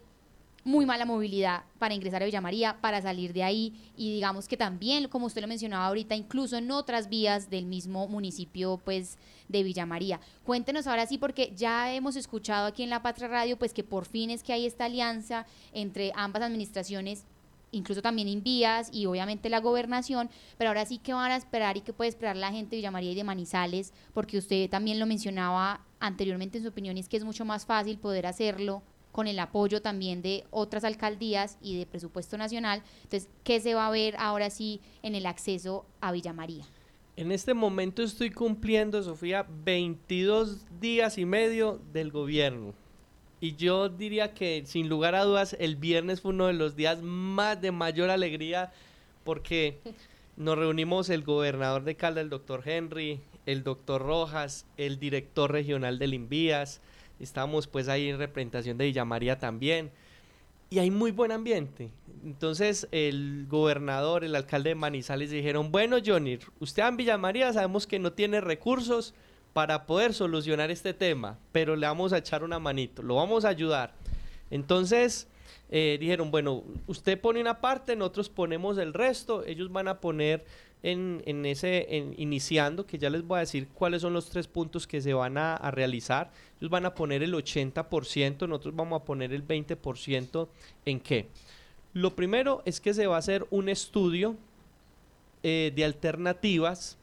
muy 0.63 0.86
mala 0.86 1.06
movilidad 1.06 1.63
para 1.80 1.94
ingresar 1.94 2.22
a 2.22 2.25
Villa 2.25 2.41
María, 2.41 2.77
para 2.82 3.01
salir 3.01 3.34
de 3.34 3.44
ahí. 3.44 3.74
Y 3.96 4.13
digamos 4.13 4.48
que 4.48 4.58
también, 4.58 5.08
como 5.08 5.25
usted 5.25 5.41
lo 5.41 5.48
mencionaba 5.48 5.88
ahorita, 5.88 6.15
incluso 6.15 6.58
en 6.58 6.70
otras 6.72 7.10
vías 7.10 7.50
del 7.50 7.65
mismo 7.65 8.08
municipio 8.08 8.80
pues 8.84 9.18
de 9.48 9.63
Villa 9.63 9.86
María. 9.86 10.20
Cuéntenos 10.46 10.88
ahora 10.88 11.06
sí 11.08 11.18
porque 11.18 11.53
ya 11.56 11.94
hemos 11.94 12.15
escuchado 12.15 12.68
aquí 12.68 12.84
en 12.84 12.89
La 12.89 13.01
Patria 13.01 13.27
Radio 13.27 13.58
pues 13.58 13.74
que 13.74 13.84
por 13.84 14.06
fin 14.06 14.30
es 14.30 14.44
que 14.44 14.53
hay 14.53 14.65
esta 14.65 14.86
alianza 14.86 15.46
entre 15.74 16.12
ambas 16.15 16.44
administraciones 16.44 17.25
incluso 17.72 18.01
también 18.01 18.27
en 18.27 18.44
vías 18.44 18.89
y 18.91 19.06
obviamente 19.06 19.50
la 19.50 19.62
gobernación, 19.62 20.30
pero 20.58 20.70
ahora 20.70 20.86
sí 20.86 20.98
que 20.98 21.13
van 21.13 21.32
a 21.32 21.38
esperar 21.38 21.77
y 21.77 21.82
que 21.82 21.94
puede 21.94 22.10
esperar 22.10 22.36
la 22.36 22.51
gente 22.51 22.72
de 22.72 22.77
Villa 22.77 22.91
María 22.91 23.12
y 23.12 23.15
de 23.15 23.24
Manizales, 23.24 23.94
porque 24.13 24.38
usted 24.38 24.70
también 24.70 25.00
lo 25.00 25.06
mencionaba 25.06 25.80
anteriormente 26.01 26.58
en 26.58 26.65
su 26.65 26.70
opinión, 26.70 26.98
es 26.98 27.08
que 27.08 27.15
es 27.15 27.24
mucho 27.24 27.46
más 27.46 27.65
fácil 27.65 27.98
poder 27.98 28.27
hacerlo 28.27 28.84
con 29.12 29.27
el 29.27 29.39
apoyo 29.39 29.82
también 29.82 30.22
de 30.22 30.46
otras 30.51 30.84
alcaldías 30.84 31.58
y 31.62 31.77
de 31.77 31.86
presupuesto 31.86 32.38
nacional. 32.38 32.82
Entonces, 33.03 33.30
¿qué 33.44 33.60
se 33.60 33.74
va 33.74 33.88
a 33.88 33.91
ver 33.91 34.15
ahora 34.18 34.50
sí 34.50 34.82
en 35.03 35.15
el 35.15 35.25
acceso 35.25 35.86
a 36.00 36.12
Villa 36.12 36.34
María? 36.34 36.65
En 37.18 37.32
este 37.32 37.53
momento 37.53 38.03
estoy 38.03 38.32
cumpliendo, 38.32 39.03
Sofía, 39.03 39.46
22 39.63 40.65
días 40.80 41.18
y 41.18 41.25
medio 41.25 41.82
del 41.91 42.12
gobierno. 42.12 42.74
Y 43.41 43.56
yo 43.56 43.89
diría 43.89 44.34
que 44.34 44.63
sin 44.65 44.88
lugar 44.88 45.15
a 45.15 45.24
dudas 45.24 45.56
el 45.60 45.75
viernes 45.75 46.22
fue 46.22 46.32
uno 46.32 46.48
de 46.48 46.53
los 46.53 46.75
días 46.75 47.01
más 47.01 47.60
de 47.60 47.72
mayor 47.72 48.10
alegría 48.10 48.72
porque 49.24 49.80
nos 50.38 50.58
reunimos 50.58 51.10
el 51.10 51.24
gobernador 51.24 51.84
de 51.84 51.96
Calda, 51.96 52.22
el 52.22 52.30
doctor 52.30 52.62
Henry, 52.65 53.20
el 53.46 53.63
doctor 53.63 54.01
Rojas, 54.01 54.65
el 54.77 55.00
director 55.00 55.51
regional 55.51 56.00
del 56.00 56.13
Invías, 56.13 56.82
Estamos 57.21 57.67
pues 57.67 57.87
ahí 57.87 58.09
en 58.09 58.17
representación 58.17 58.77
de 58.77 58.85
Villa 58.85 59.05
María 59.05 59.39
también. 59.39 59.91
Y 60.69 60.79
hay 60.79 60.89
muy 60.89 61.11
buen 61.11 61.31
ambiente. 61.31 61.91
Entonces 62.23 62.87
el 62.91 63.45
gobernador, 63.49 64.23
el 64.23 64.35
alcalde 64.35 64.69
de 64.69 64.75
Manizales 64.75 65.29
dijeron, 65.29 65.71
bueno 65.71 65.97
Johnny, 66.03 66.39
usted 66.59 66.87
en 66.87 66.97
Villa 66.97 67.17
María 67.17 67.51
sabemos 67.51 67.87
que 67.87 67.99
no 67.99 68.13
tiene 68.13 68.41
recursos 68.41 69.13
para 69.53 69.85
poder 69.85 70.13
solucionar 70.13 70.71
este 70.71 70.93
tema, 70.93 71.37
pero 71.51 71.75
le 71.75 71.87
vamos 71.87 72.13
a 72.13 72.19
echar 72.19 72.43
una 72.43 72.59
manito, 72.59 73.03
lo 73.03 73.15
vamos 73.15 73.43
a 73.43 73.49
ayudar. 73.49 73.93
Entonces 74.49 75.27
eh, 75.73 75.97
dijeron, 75.99 76.31
bueno, 76.31 76.65
usted 76.87 77.19
pone 77.19 77.39
una 77.39 77.61
parte, 77.61 77.95
nosotros 77.95 78.27
ponemos 78.27 78.77
el 78.77 78.93
resto, 78.93 79.45
ellos 79.45 79.71
van 79.71 79.87
a 79.87 80.01
poner 80.01 80.43
en, 80.83 81.23
en 81.25 81.45
ese, 81.45 81.87
iniciando, 82.17 82.85
que 82.85 82.97
ya 82.97 83.09
les 83.09 83.25
voy 83.25 83.37
a 83.37 83.39
decir 83.41 83.69
cuáles 83.69 84.01
son 84.01 84.11
los 84.11 84.29
tres 84.29 84.47
puntos 84.47 84.85
que 84.85 84.99
se 85.01 85.13
van 85.13 85.37
a, 85.37 85.57
realizar. 85.71 86.31
Ellos 86.59 86.69
van 86.69 86.85
a 86.85 86.93
poner 86.93 87.23
el 87.23 87.33
80%, 87.33 88.49
nosotros 88.49 88.75
vamos 88.75 89.01
a 89.01 89.05
poner 89.05 89.31
el 89.31 89.47
20% 89.47 90.49
en 90.85 90.99
qué. 90.99 91.29
Lo 91.93 92.15
primero 92.17 92.63
es 92.65 92.81
que 92.81 92.93
se 92.93 93.07
va 93.07 93.15
a 93.15 93.19
hacer 93.19 93.47
un 93.49 93.69
estudio 93.69 94.35
eh, 95.43 95.71
de 95.73 95.85
alternativas. 95.85 96.97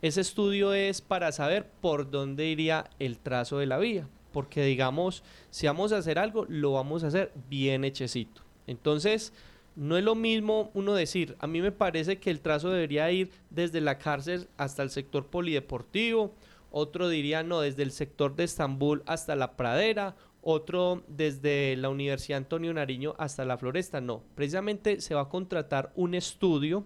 Ese 0.00 0.20
estudio 0.20 0.74
es 0.74 1.00
para 1.00 1.32
saber 1.32 1.66
por 1.80 2.08
dónde 2.08 2.46
iría 2.46 2.88
el 3.00 3.18
trazo 3.18 3.58
de 3.58 3.66
la 3.66 3.78
vía. 3.78 4.06
Porque 4.36 4.66
digamos, 4.66 5.22
si 5.48 5.66
vamos 5.66 5.94
a 5.94 5.96
hacer 5.96 6.18
algo, 6.18 6.44
lo 6.50 6.72
vamos 6.72 7.02
a 7.02 7.06
hacer 7.06 7.32
bien 7.48 7.86
hechecito. 7.86 8.42
Entonces, 8.66 9.32
no 9.76 9.96
es 9.96 10.04
lo 10.04 10.14
mismo 10.14 10.70
uno 10.74 10.92
decir, 10.92 11.36
a 11.38 11.46
mí 11.46 11.62
me 11.62 11.72
parece 11.72 12.18
que 12.18 12.28
el 12.28 12.40
trazo 12.40 12.68
debería 12.68 13.10
ir 13.10 13.30
desde 13.48 13.80
la 13.80 13.96
cárcel 13.96 14.48
hasta 14.58 14.82
el 14.82 14.90
sector 14.90 15.28
polideportivo, 15.28 16.34
otro 16.70 17.08
diría 17.08 17.44
no, 17.44 17.62
desde 17.62 17.82
el 17.82 17.92
sector 17.92 18.36
de 18.36 18.44
Estambul 18.44 19.02
hasta 19.06 19.36
la 19.36 19.56
pradera, 19.56 20.16
otro 20.42 21.02
desde 21.08 21.74
la 21.76 21.88
Universidad 21.88 22.36
Antonio 22.36 22.74
Nariño 22.74 23.14
hasta 23.16 23.46
la 23.46 23.56
floresta, 23.56 24.02
no, 24.02 24.22
precisamente 24.34 25.00
se 25.00 25.14
va 25.14 25.22
a 25.22 25.28
contratar 25.30 25.94
un 25.96 26.14
estudio, 26.14 26.84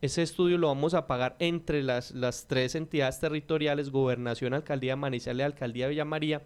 ese 0.00 0.22
estudio 0.22 0.56
lo 0.56 0.68
vamos 0.68 0.94
a 0.94 1.06
pagar 1.06 1.36
entre 1.38 1.82
las, 1.82 2.12
las 2.12 2.46
tres 2.46 2.74
entidades 2.74 3.20
territoriales, 3.20 3.90
Gobernación, 3.90 4.54
Alcaldía 4.54 4.96
Manizales 4.96 5.44
Alcaldía 5.44 5.88
Villa 5.88 6.04
María, 6.04 6.42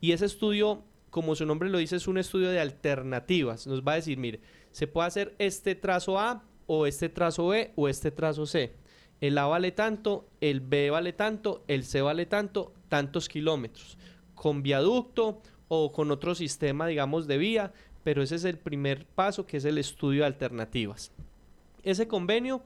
y 0.00 0.12
ese 0.12 0.26
estudio, 0.26 0.82
como 1.10 1.34
su 1.34 1.46
nombre 1.46 1.70
lo 1.70 1.78
dice, 1.78 1.96
es 1.96 2.06
un 2.06 2.18
estudio 2.18 2.50
de 2.50 2.60
alternativas, 2.60 3.66
nos 3.66 3.82
va 3.82 3.92
a 3.92 3.96
decir, 3.96 4.18
mire, 4.18 4.40
se 4.72 4.86
puede 4.86 5.08
hacer 5.08 5.34
este 5.38 5.74
trazo 5.74 6.18
A 6.18 6.44
o 6.66 6.86
este 6.86 7.08
trazo 7.08 7.48
B 7.48 7.72
o 7.76 7.88
este 7.88 8.10
trazo 8.10 8.46
C. 8.46 8.74
El 9.20 9.38
A 9.38 9.46
vale 9.46 9.72
tanto, 9.72 10.28
el 10.40 10.60
B 10.60 10.90
vale 10.90 11.12
tanto, 11.12 11.64
el 11.66 11.84
C 11.84 12.02
vale 12.02 12.26
tanto, 12.26 12.72
tantos 12.88 13.28
kilómetros, 13.28 13.98
con 14.34 14.62
viaducto 14.62 15.40
o 15.66 15.92
con 15.92 16.10
otro 16.10 16.34
sistema, 16.34 16.86
digamos, 16.86 17.26
de 17.26 17.38
vía, 17.38 17.72
pero 18.04 18.22
ese 18.22 18.36
es 18.36 18.44
el 18.44 18.58
primer 18.58 19.06
paso, 19.06 19.46
que 19.46 19.56
es 19.56 19.64
el 19.64 19.78
estudio 19.78 20.20
de 20.20 20.26
alternativas. 20.26 21.10
Ese 21.82 22.06
convenio 22.06 22.62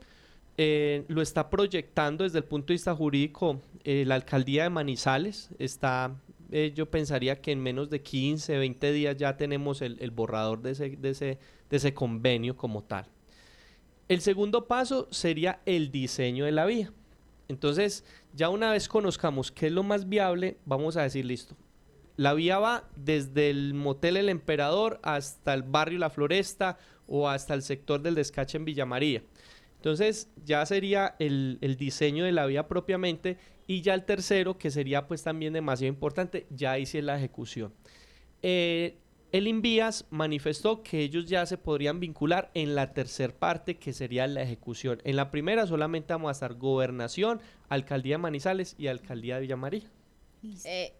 eh, 0.57 1.05
lo 1.07 1.21
está 1.21 1.49
proyectando 1.49 2.23
desde 2.23 2.39
el 2.39 2.43
punto 2.45 2.67
de 2.67 2.75
vista 2.75 2.95
jurídico 2.95 3.61
eh, 3.83 4.03
la 4.05 4.15
alcaldía 4.15 4.63
de 4.63 4.69
Manizales, 4.69 5.49
está 5.59 6.15
eh, 6.55 6.71
yo 6.75 6.85
pensaría 6.85 7.41
que 7.41 7.51
en 7.51 7.63
menos 7.63 7.89
de 7.89 8.03
15, 8.03 8.59
20 8.59 8.91
días 8.91 9.17
ya 9.17 9.35
tenemos 9.37 9.81
el, 9.81 10.11
borrador 10.11 10.61
de 10.61 10.71
ese, 10.71 10.89
de 10.91 11.09
ese, 11.09 11.39
de 11.67 11.77
ese 11.77 11.95
convenio 11.95 12.55
como 12.55 12.83
tal. 12.83 13.07
El 14.07 14.21
segundo 14.21 14.67
paso 14.67 15.07
sería 15.09 15.61
el 15.65 15.89
diseño 15.89 16.45
de 16.45 16.51
la 16.51 16.67
vía. 16.67 16.93
Entonces, 17.47 18.05
ya 18.35 18.49
una 18.49 18.71
vez 18.71 18.87
conozcamos 18.87 19.51
qué 19.51 19.65
es 19.67 19.71
lo 19.73 19.81
más 19.81 20.07
viable, 20.07 20.57
vamos 20.65 20.95
a 20.95 21.01
decir, 21.01 21.25
listo. 21.25 21.55
La 22.17 22.35
vía 22.35 22.59
va 22.59 22.87
desde 22.95 23.49
el 23.49 23.73
motel 23.73 24.17
El 24.17 24.29
Emperador 24.29 24.99
hasta 25.01 25.55
el 25.55 25.63
barrio 25.63 25.97
La 25.97 26.11
Floresta 26.11 26.77
o 27.07 27.29
hasta 27.29 27.55
el 27.55 27.63
sector 27.63 28.03
del 28.03 28.13
descache 28.13 28.59
en 28.59 28.65
Villa 28.65 28.85
María. 28.85 29.23
Entonces, 29.83 30.29
ya 30.45 30.65
sería 30.65 31.17
el, 31.19 31.57
el 31.59 31.75
diseño 31.75 32.23
de 32.23 32.31
la 32.31 32.45
vía 32.45 32.69
propiamente 32.69 33.37
y 33.67 33.81
ya 33.81 33.93
el 33.93 34.05
tercero, 34.05 34.57
que 34.57 34.71
sería 34.71 35.09
pues 35.09 35.23
también 35.23 35.51
demasiado 35.51 35.93
importante, 35.93 36.47
ya 36.51 36.79
hice 36.79 37.01
la 37.01 37.17
ejecución. 37.17 37.73
Eh, 38.41 38.95
el 39.33 39.45
Invías 39.45 40.05
manifestó 40.09 40.83
que 40.83 41.01
ellos 41.01 41.25
ya 41.25 41.45
se 41.45 41.57
podrían 41.57 41.99
vincular 41.99 42.49
en 42.53 42.75
la 42.75 42.93
tercer 42.93 43.35
parte, 43.35 43.75
que 43.75 43.91
sería 43.91 44.25
la 44.25 44.41
ejecución. 44.41 45.01
En 45.03 45.17
la 45.17 45.31
primera 45.31 45.67
solamente 45.67 46.13
vamos 46.13 46.29
a 46.29 46.31
estar 46.31 46.53
gobernación, 46.53 47.41
alcaldía 47.67 48.13
de 48.13 48.19
Manizales 48.19 48.75
y 48.77 48.87
alcaldía 48.87 49.35
de 49.35 49.41
Villamaría. 49.41 49.91
Eh, 50.63 50.93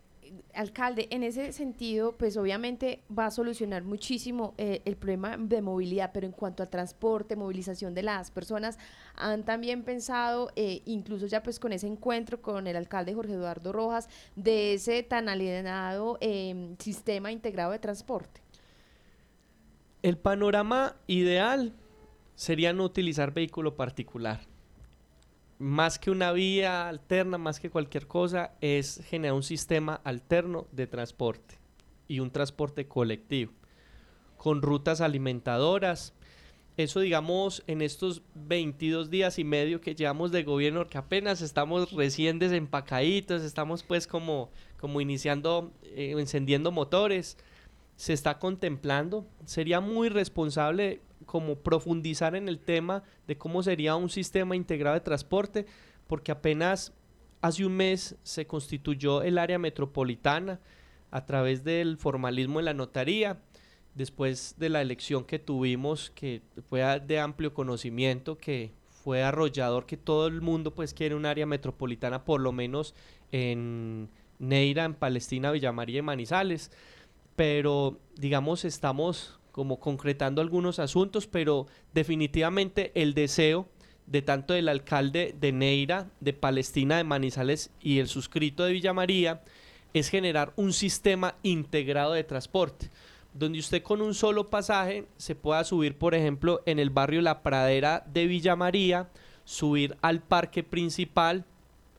alcalde, 0.53 1.07
en 1.11 1.23
ese 1.23 1.51
sentido, 1.51 2.13
pues 2.13 2.37
obviamente 2.37 3.01
va 3.17 3.27
a 3.27 3.31
solucionar 3.31 3.83
muchísimo 3.83 4.53
eh, 4.57 4.81
el 4.85 4.95
problema 4.95 5.37
de 5.37 5.61
movilidad, 5.61 6.11
pero 6.13 6.25
en 6.27 6.31
cuanto 6.31 6.63
a 6.63 6.67
transporte, 6.67 7.35
movilización 7.35 7.93
de 7.93 8.03
las 8.03 8.31
personas, 8.31 8.77
han 9.15 9.43
también 9.43 9.83
pensado, 9.83 10.51
eh, 10.55 10.81
incluso 10.85 11.25
ya 11.27 11.43
pues 11.43 11.59
con 11.59 11.73
ese 11.73 11.87
encuentro 11.87 12.41
con 12.41 12.67
el 12.67 12.75
alcalde 12.75 13.13
Jorge 13.13 13.33
Eduardo 13.33 13.71
Rojas, 13.71 14.09
de 14.35 14.73
ese 14.73 15.03
tan 15.03 15.29
alienado 15.29 16.17
em, 16.21 16.77
sistema 16.77 17.31
integrado 17.31 17.71
de 17.71 17.79
transporte. 17.79 18.41
El 20.01 20.17
panorama 20.17 20.95
ideal 21.07 21.73
sería 22.35 22.73
no 22.73 22.83
utilizar 22.83 23.33
vehículo 23.33 23.75
particular 23.75 24.52
más 25.63 25.97
que 25.97 26.11
una 26.11 26.33
vía 26.33 26.89
alterna, 26.89 27.37
más 27.37 27.61
que 27.61 27.69
cualquier 27.69 28.05
cosa, 28.05 28.51
es 28.59 29.01
generar 29.07 29.33
un 29.33 29.43
sistema 29.43 30.01
alterno 30.03 30.67
de 30.73 30.87
transporte 30.87 31.57
y 32.05 32.19
un 32.19 32.31
transporte 32.31 32.85
colectivo, 32.89 33.53
con 34.35 34.61
rutas 34.61 34.99
alimentadoras. 34.99 36.13
eso 36.75 36.99
digamos 36.99 37.63
en 37.67 37.81
estos 37.81 38.23
22 38.35 39.09
días 39.09 39.39
y 39.39 39.45
medio 39.45 39.79
que 39.79 39.95
llevamos 39.95 40.33
de 40.33 40.43
gobierno, 40.43 40.87
que 40.87 40.97
apenas 40.97 41.41
estamos 41.41 41.93
recién 41.93 42.39
desempacaditos, 42.39 43.41
estamos 43.41 43.83
pues 43.83 44.05
como, 44.05 44.51
como 44.77 44.99
iniciando, 44.99 45.71
eh, 45.83 46.13
encendiendo 46.17 46.73
motores, 46.73 47.37
se 47.95 48.11
está 48.11 48.37
contemplando. 48.37 49.25
Sería 49.45 49.79
muy 49.79 50.09
responsable 50.09 51.01
como 51.23 51.55
profundizar 51.55 52.35
en 52.35 52.47
el 52.49 52.59
tema 52.59 53.03
de 53.27 53.37
cómo 53.37 53.63
sería 53.63 53.95
un 53.95 54.09
sistema 54.09 54.55
integrado 54.55 54.95
de 54.95 55.01
transporte, 55.01 55.65
porque 56.07 56.31
apenas 56.31 56.93
hace 57.41 57.65
un 57.65 57.73
mes 57.73 58.15
se 58.23 58.47
constituyó 58.47 59.21
el 59.21 59.37
área 59.37 59.59
metropolitana 59.59 60.59
a 61.11 61.25
través 61.25 61.63
del 61.63 61.97
formalismo 61.97 62.59
en 62.59 62.65
la 62.65 62.73
notaría 62.73 63.39
después 63.95 64.55
de 64.57 64.69
la 64.69 64.81
elección 64.81 65.25
que 65.25 65.39
tuvimos, 65.39 66.09
que 66.11 66.41
fue 66.69 66.81
de 67.01 67.19
amplio 67.19 67.53
conocimiento, 67.53 68.37
que 68.37 68.71
fue 69.03 69.21
arrollador, 69.21 69.85
que 69.85 69.97
todo 69.97 70.27
el 70.27 70.41
mundo 70.41 70.73
pues 70.73 70.93
quiere 70.93 71.15
un 71.15 71.25
área 71.25 71.45
metropolitana, 71.45 72.23
por 72.23 72.41
lo 72.41 72.51
menos 72.51 72.95
en 73.31 74.09
Neira, 74.39 74.85
en 74.85 74.93
Palestina, 74.93 75.51
Villa 75.51 75.71
María 75.71 75.99
y 75.99 76.01
Manizales. 76.01 76.71
Pero 77.35 77.99
digamos, 78.15 78.63
estamos 78.63 79.39
como 79.53 79.79
concretando 79.79 80.41
algunos 80.41 80.79
asuntos, 80.79 81.27
pero 81.27 81.67
definitivamente 81.93 82.91
el 82.95 83.13
deseo 83.13 83.69
de 84.07 84.21
tanto 84.21 84.53
del 84.53 84.67
alcalde 84.67 85.33
de 85.39 85.53
Neira, 85.53 86.09
de 86.19 86.33
Palestina, 86.33 86.97
de 86.97 87.05
Manizales 87.05 87.71
y 87.79 87.99
el 87.99 88.09
suscrito 88.09 88.65
de 88.65 88.73
Villa 88.73 88.91
María, 88.91 89.41
es 89.93 90.09
generar 90.09 90.51
un 90.57 90.73
sistema 90.73 91.35
integrado 91.43 92.11
de 92.11 92.25
transporte 92.25 92.89
donde 93.33 93.59
usted 93.59 93.81
con 93.81 94.01
un 94.01 94.13
solo 94.13 94.49
pasaje 94.49 95.05
se 95.17 95.35
pueda 95.35 95.63
subir, 95.63 95.97
por 95.97 96.13
ejemplo, 96.13 96.61
en 96.65 96.79
el 96.79 96.89
barrio 96.89 97.21
La 97.21 97.41
Pradera 97.41 98.03
de 98.11 98.27
Villa 98.27 98.55
María, 98.55 99.09
subir 99.43 99.97
al 100.01 100.21
parque 100.21 100.63
principal, 100.63 101.45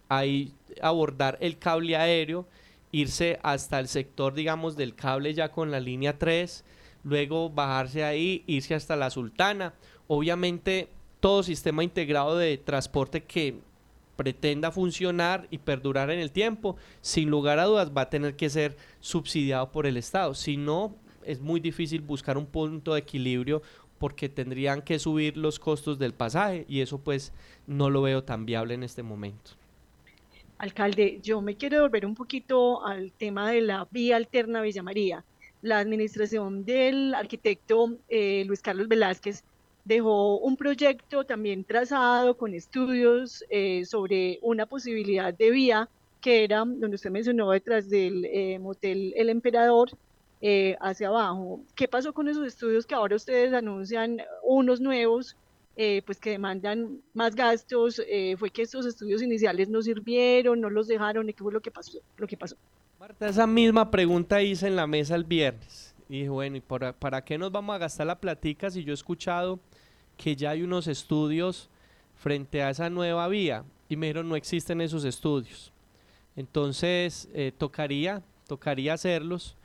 ahí 0.08 0.52
abordar 0.80 1.36
el 1.40 1.58
cable 1.58 1.96
aéreo, 1.96 2.46
irse 2.92 3.40
hasta 3.42 3.80
el 3.80 3.88
sector, 3.88 4.34
digamos, 4.34 4.76
del 4.76 4.94
cable 4.94 5.34
ya 5.34 5.50
con 5.50 5.70
la 5.70 5.80
línea 5.80 6.18
3, 6.18 6.64
luego 7.04 7.50
bajarse 7.50 8.04
ahí, 8.04 8.42
irse 8.46 8.74
hasta 8.74 8.96
la 8.96 9.10
Sultana. 9.10 9.74
Obviamente, 10.08 10.88
todo 11.20 11.42
sistema 11.42 11.84
integrado 11.84 12.36
de 12.36 12.58
transporte 12.58 13.22
que 13.22 13.56
pretenda 14.16 14.70
funcionar 14.70 15.46
y 15.50 15.58
perdurar 15.58 16.10
en 16.10 16.20
el 16.20 16.30
tiempo, 16.30 16.76
sin 17.00 17.30
lugar 17.30 17.58
a 17.58 17.64
dudas 17.64 17.92
va 17.96 18.02
a 18.02 18.10
tener 18.10 18.36
que 18.36 18.50
ser 18.50 18.76
subsidiado 19.00 19.70
por 19.70 19.86
el 19.86 19.96
Estado. 19.96 20.34
Si 20.34 20.56
no, 20.56 20.94
es 21.24 21.40
muy 21.40 21.60
difícil 21.60 22.00
buscar 22.00 22.38
un 22.38 22.46
punto 22.46 22.94
de 22.94 23.00
equilibrio 23.00 23.62
porque 23.98 24.28
tendrían 24.28 24.82
que 24.82 24.98
subir 24.98 25.36
los 25.36 25.58
costos 25.58 25.98
del 25.98 26.12
pasaje 26.12 26.66
y 26.68 26.80
eso 26.80 26.98
pues 26.98 27.32
no 27.66 27.90
lo 27.90 28.02
veo 28.02 28.22
tan 28.22 28.44
viable 28.44 28.74
en 28.74 28.82
este 28.82 29.02
momento. 29.02 29.52
Alcalde, 30.58 31.20
yo 31.22 31.40
me 31.40 31.56
quiero 31.56 31.82
volver 31.82 32.06
un 32.06 32.14
poquito 32.14 32.84
al 32.84 33.12
tema 33.12 33.50
de 33.50 33.60
la 33.60 33.88
vía 33.90 34.16
alterna 34.16 34.62
Villa 34.62 34.82
María. 34.82 35.24
La 35.64 35.78
administración 35.78 36.66
del 36.66 37.14
arquitecto 37.14 37.96
eh, 38.10 38.44
Luis 38.44 38.60
Carlos 38.60 38.86
Velázquez 38.86 39.44
dejó 39.86 40.36
un 40.36 40.58
proyecto 40.58 41.24
también 41.24 41.64
trazado 41.64 42.36
con 42.36 42.52
estudios 42.52 43.42
eh, 43.48 43.86
sobre 43.86 44.38
una 44.42 44.66
posibilidad 44.66 45.32
de 45.32 45.50
vía 45.50 45.88
que 46.20 46.44
era 46.44 46.58
donde 46.58 46.96
usted 46.96 47.10
mencionó 47.10 47.50
detrás 47.50 47.88
del 47.88 48.26
eh, 48.26 48.58
motel 48.58 49.14
El 49.16 49.30
Emperador 49.30 49.88
eh, 50.42 50.76
hacia 50.82 51.08
abajo. 51.08 51.60
¿Qué 51.74 51.88
pasó 51.88 52.12
con 52.12 52.28
esos 52.28 52.46
estudios 52.46 52.84
que 52.84 52.94
ahora 52.94 53.16
ustedes 53.16 53.54
anuncian 53.54 54.20
unos 54.42 54.82
nuevos, 54.82 55.34
pues 55.74 56.20
que 56.20 56.32
demandan 56.32 57.00
más 57.14 57.34
gastos? 57.34 58.02
¿Fue 58.36 58.50
que 58.50 58.60
estos 58.60 58.84
estudios 58.84 59.22
iniciales 59.22 59.70
no 59.70 59.80
sirvieron, 59.80 60.60
no 60.60 60.68
los 60.68 60.88
dejaron? 60.88 61.26
¿Y 61.30 61.32
qué 61.32 61.42
fue 61.42 61.54
lo 61.54 61.62
que 61.62 61.70
pasó? 61.70 62.00
Lo 62.18 62.26
que 62.26 62.36
pasó? 62.36 62.54
Esa 63.20 63.46
misma 63.46 63.90
pregunta 63.90 64.42
hice 64.42 64.66
en 64.66 64.76
la 64.76 64.86
mesa 64.86 65.14
el 65.14 65.24
viernes. 65.24 65.94
Y 66.08 66.18
dije, 66.18 66.28
bueno, 66.28 66.56
¿y 66.56 66.60
para, 66.60 66.92
para 66.92 67.24
qué 67.24 67.38
nos 67.38 67.50
vamos 67.50 67.74
a 67.74 67.78
gastar 67.78 68.06
la 68.06 68.20
platica 68.20 68.70
si 68.70 68.84
yo 68.84 68.92
he 68.92 68.94
escuchado 68.94 69.58
que 70.16 70.36
ya 70.36 70.50
hay 70.50 70.62
unos 70.62 70.86
estudios 70.86 71.70
frente 72.14 72.62
a 72.62 72.70
esa 72.70 72.90
nueva 72.90 73.26
vía? 73.28 73.64
Y 73.88 73.96
me 73.96 74.06
dijeron, 74.06 74.28
no 74.28 74.36
existen 74.36 74.80
esos 74.80 75.04
estudios. 75.04 75.72
Entonces, 76.36 77.28
tocaría, 77.58 78.22
tocaría 78.46 78.94
hacerlos 78.94 79.56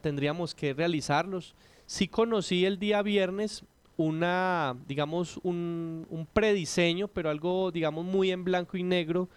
tendríamos 0.00 0.54
que 0.54 0.74
realizarlos. 0.74 1.54
Sí 1.86 2.08
conocí 2.08 2.64
el 2.64 2.78
día 2.78 3.02
viernes 3.02 3.64
una, 3.96 4.76
digamos, 4.86 5.40
un, 5.42 6.06
un 6.10 6.26
prediseño, 6.26 7.08
pero 7.08 7.30
algo, 7.30 7.70
digamos, 7.70 8.04
muy 8.04 8.30
en 8.30 8.44
blanco 8.44 8.76
y 8.76 8.82
negro 8.82 9.28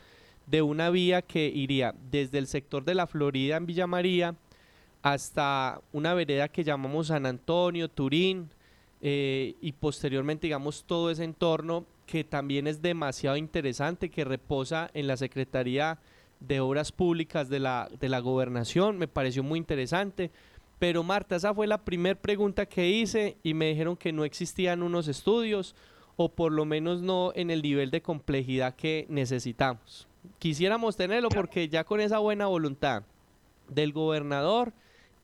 de 0.46 0.62
una 0.62 0.90
vía 0.90 1.22
que 1.22 1.48
iría 1.48 1.96
desde 2.12 2.38
el 2.38 2.48
sector 2.48 2.84
de 2.84 2.96
la 2.96 3.08
Florida 3.08 3.58
en 3.58 3.66
Villa 3.66 3.88
María 3.88 4.36
hasta 5.02 5.82
una 5.92 6.14
vereda 6.14 6.48
que 6.48 6.64
llamamos 6.64 7.08
San 7.08 7.26
Antonio, 7.26 7.90
Turín, 7.90 8.50
eh, 9.02 9.56
y 9.62 9.72
posteriormente, 9.72 10.48
digamos, 10.48 10.84
todo 10.86 11.10
ese 11.10 11.24
entorno 11.24 11.86
que 12.06 12.24
también 12.24 12.68
es 12.68 12.82
demasiado 12.82 13.36
interesante, 13.36 14.10
que 14.10 14.24
reposa 14.24 14.92
en 14.94 15.08
la 15.08 15.18
Secretaría 15.18 15.98
de 16.40 16.60
Obras 16.60 16.92
Públicas 16.92 17.50
de 17.50 17.60
la, 17.60 17.90
de 18.00 18.10
la 18.10 18.20
Gobernación, 18.20 18.98
me 18.98 19.08
pareció 19.08 19.44
muy 19.44 19.58
interesante. 19.58 20.32
Pero 20.78 21.04
Marta, 21.04 21.36
esa 21.36 21.54
fue 21.54 21.68
la 21.68 21.84
primera 21.84 22.20
pregunta 22.20 22.66
que 22.66 22.90
hice 22.90 23.38
y 23.44 23.54
me 23.54 23.70
dijeron 23.70 23.96
que 23.96 24.12
no 24.12 24.26
existían 24.26 24.82
unos 24.82 25.08
estudios 25.08 25.76
o 26.16 26.30
por 26.30 26.52
lo 26.52 26.66
menos 26.66 27.02
no 27.02 27.32
en 27.36 27.52
el 27.52 27.62
nivel 27.62 27.92
de 27.92 28.02
complejidad 28.02 28.76
que 28.76 29.06
necesitamos. 29.08 30.08
Quisiéramos 30.40 30.96
tenerlo 30.96 31.30
porque 31.30 31.70
ya 31.70 31.84
con 31.84 32.00
esa 32.00 32.20
buena 32.20 32.48
voluntad 32.48 33.04
del 33.68 33.94
gobernador 33.94 34.74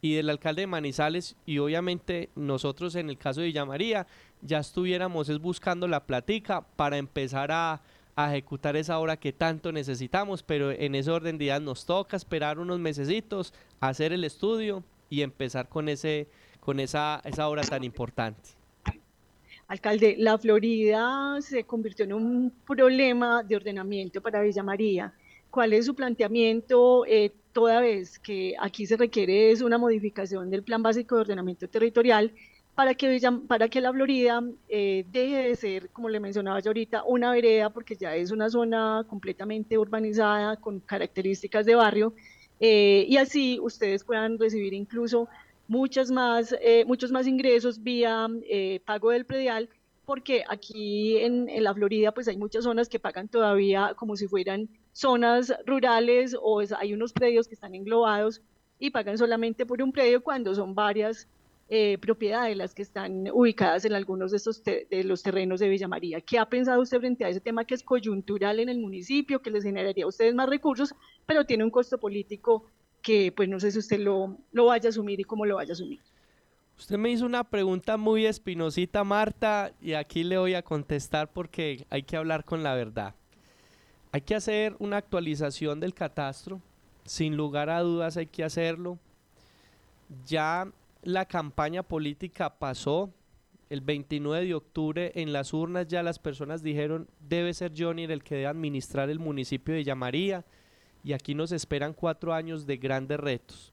y 0.01 0.15
del 0.15 0.29
alcalde 0.29 0.61
de 0.61 0.67
Manizales 0.67 1.35
y 1.45 1.57
obviamente 1.57 2.29
nosotros 2.35 2.95
en 2.95 3.09
el 3.09 3.17
caso 3.17 3.41
de 3.41 3.47
Villamaría 3.47 4.07
ya 4.41 4.59
estuviéramos 4.59 5.29
es 5.29 5.39
buscando 5.39 5.87
la 5.87 6.05
platica 6.05 6.61
para 6.75 6.97
empezar 6.97 7.51
a, 7.51 7.81
a 8.15 8.31
ejecutar 8.31 8.75
esa 8.75 8.99
obra 8.99 9.17
que 9.17 9.33
tanto 9.33 9.71
necesitamos, 9.71 10.43
pero 10.43 10.71
en 10.71 10.95
ese 10.95 11.11
orden 11.11 11.37
de 11.37 11.45
ideas 11.45 11.61
nos 11.61 11.85
toca 11.85 12.17
esperar 12.17 12.59
unos 12.59 12.79
mesecitos, 12.79 13.53
hacer 13.79 14.13
el 14.13 14.23
estudio 14.23 14.83
y 15.09 15.21
empezar 15.21 15.69
con 15.69 15.89
ese 15.89 16.27
con 16.59 16.81
esa, 16.81 17.21
esa 17.23 17.47
obra 17.47 17.61
tan 17.61 17.85
importante. 17.85 18.56
Alcalde, 19.67 20.15
la 20.17 20.37
Florida 20.37 21.37
se 21.41 21.65
convirtió 21.65 22.05
en 22.05 22.13
un 22.13 22.53
problema 22.65 23.43
de 23.43 23.57
ordenamiento 23.57 24.21
para 24.21 24.41
Villa 24.41 24.63
María. 24.63 25.13
¿Cuál 25.49 25.73
es 25.73 25.85
su 25.85 25.95
planteamiento 25.95 27.05
eh, 27.05 27.33
toda 27.51 27.81
vez 27.81 28.17
que 28.19 28.55
aquí 28.59 28.85
se 28.85 28.95
requiere 28.95 29.51
es 29.51 29.61
una 29.61 29.77
modificación 29.77 30.49
del 30.49 30.63
Plan 30.63 30.81
Básico 30.81 31.15
de 31.15 31.21
Ordenamiento 31.21 31.67
Territorial 31.67 32.31
para 32.75 32.93
que, 32.93 33.19
para 33.47 33.67
que 33.67 33.81
la 33.81 33.91
Florida 33.91 34.41
eh, 34.69 35.03
deje 35.11 35.49
de 35.49 35.55
ser, 35.55 35.89
como 35.89 36.07
le 36.07 36.19
mencionaba 36.19 36.59
yo 36.59 36.69
ahorita, 36.69 37.03
una 37.03 37.31
vereda, 37.31 37.69
porque 37.69 37.95
ya 37.95 38.15
es 38.15 38.31
una 38.31 38.49
zona 38.49 39.03
completamente 39.09 39.77
urbanizada 39.77 40.55
con 40.57 40.79
características 40.79 41.65
de 41.65 41.75
barrio, 41.75 42.13
eh, 42.59 43.05
y 43.07 43.17
así 43.17 43.59
ustedes 43.61 44.03
puedan 44.03 44.37
recibir 44.37 44.73
incluso 44.73 45.27
muchas 45.67 46.11
más, 46.11 46.55
eh, 46.61 46.85
muchos 46.85 47.11
más 47.11 47.27
ingresos 47.27 47.83
vía 47.83 48.27
pago 48.85 49.11
del 49.11 49.25
predial, 49.25 49.69
porque 50.07 50.45
aquí 50.47 51.17
en, 51.17 51.47
la 51.61 51.73
Florida 51.73 52.13
pues 52.13 52.29
hay 52.29 52.37
muchas 52.37 52.63
zonas 52.63 52.87
que 52.87 52.97
pagan 52.97 53.27
todavía 53.27 53.93
como 53.97 54.15
si 54.15 54.25
fueran 54.25 54.69
zonas 54.93 55.53
rurales 55.65 56.33
o 56.41 56.61
hay 56.79 56.93
unos 56.93 57.11
predios 57.11 57.49
que 57.49 57.55
están 57.55 57.75
englobados 57.75 58.41
y 58.79 58.91
pagan 58.91 59.17
solamente 59.17 59.65
por 59.65 59.81
un 59.81 59.91
predio 59.91 60.23
cuando 60.23 60.55
son 60.55 60.73
varias 60.73 61.27
eh, 61.67 61.97
propiedades 61.97 62.55
las 62.55 62.73
que 62.73 62.83
están 62.83 63.29
ubicadas 63.33 63.83
en 63.83 63.91
algunos 63.91 64.31
de, 64.31 64.37
estos 64.37 64.63
de 64.63 65.03
los 65.03 65.21
terrenos 65.23 65.59
de 65.59 65.67
Villa 65.67 65.89
María. 65.89 66.21
¿Qué 66.21 66.39
ha 66.39 66.45
pensado 66.45 66.81
usted 66.81 66.99
frente 66.99 67.25
a 67.25 67.29
ese 67.29 67.41
tema 67.41 67.65
que 67.65 67.75
es 67.75 67.83
coyuntural 67.83 68.61
en 68.61 68.69
el 68.69 68.79
municipio, 68.79 69.41
que 69.41 69.51
les 69.51 69.65
generaría 69.65 70.05
a 70.05 70.07
ustedes 70.07 70.33
más 70.33 70.47
recursos, 70.47 70.95
pero 71.25 71.43
tiene 71.43 71.65
un 71.65 71.69
costo 71.69 71.97
político 71.97 72.63
que 73.07 73.31
pues 73.31 73.47
no 73.47 73.57
sé 73.57 73.71
si 73.71 73.79
usted 73.79 74.01
lo, 74.01 74.37
lo 74.51 74.65
vaya 74.65 74.87
a 74.87 74.89
asumir 74.89 75.17
y 75.21 75.23
cómo 75.23 75.45
lo 75.45 75.55
vaya 75.55 75.71
a 75.71 75.75
asumir? 75.75 76.01
Usted 76.77 76.97
me 76.97 77.09
hizo 77.09 77.25
una 77.25 77.45
pregunta 77.45 77.95
muy 77.95 78.25
espinosita, 78.25 79.05
Marta, 79.05 79.71
y 79.79 79.93
aquí 79.93 80.25
le 80.25 80.37
voy 80.37 80.55
a 80.55 80.61
contestar 80.61 81.31
porque 81.31 81.85
hay 81.89 82.03
que 82.03 82.17
hablar 82.17 82.43
con 82.43 82.63
la 82.63 82.75
verdad. 82.75 83.15
Hay 84.11 84.19
que 84.19 84.35
hacer 84.35 84.75
una 84.79 84.97
actualización 84.97 85.79
del 85.79 85.93
catastro, 85.93 86.61
sin 87.05 87.37
lugar 87.37 87.69
a 87.69 87.79
dudas 87.79 88.17
hay 88.17 88.27
que 88.27 88.43
hacerlo. 88.43 88.99
Ya 90.25 90.69
la 91.01 91.25
campaña 91.25 91.83
política 91.83 92.59
pasó. 92.59 93.09
El 93.69 93.79
29 93.79 94.47
de 94.47 94.53
octubre 94.53 95.11
en 95.15 95.31
las 95.31 95.53
urnas 95.53 95.87
ya 95.87 96.03
las 96.03 96.19
personas 96.19 96.61
dijeron 96.61 97.09
debe 97.19 97.53
ser 97.53 97.73
Johnny 97.77 98.03
el 98.03 98.23
que 98.23 98.35
debe 98.35 98.47
administrar 98.47 99.09
el 99.09 99.19
municipio 99.19 99.73
de 99.73 99.83
Llamaría 99.83 100.45
y 101.07 101.13
aquí 101.13 101.33
nos 101.33 101.53
esperan 101.53 101.93
cuatro 101.93 102.33
años 102.33 102.65
de 102.65 102.75
grandes 102.75 103.17
retos. 103.17 103.71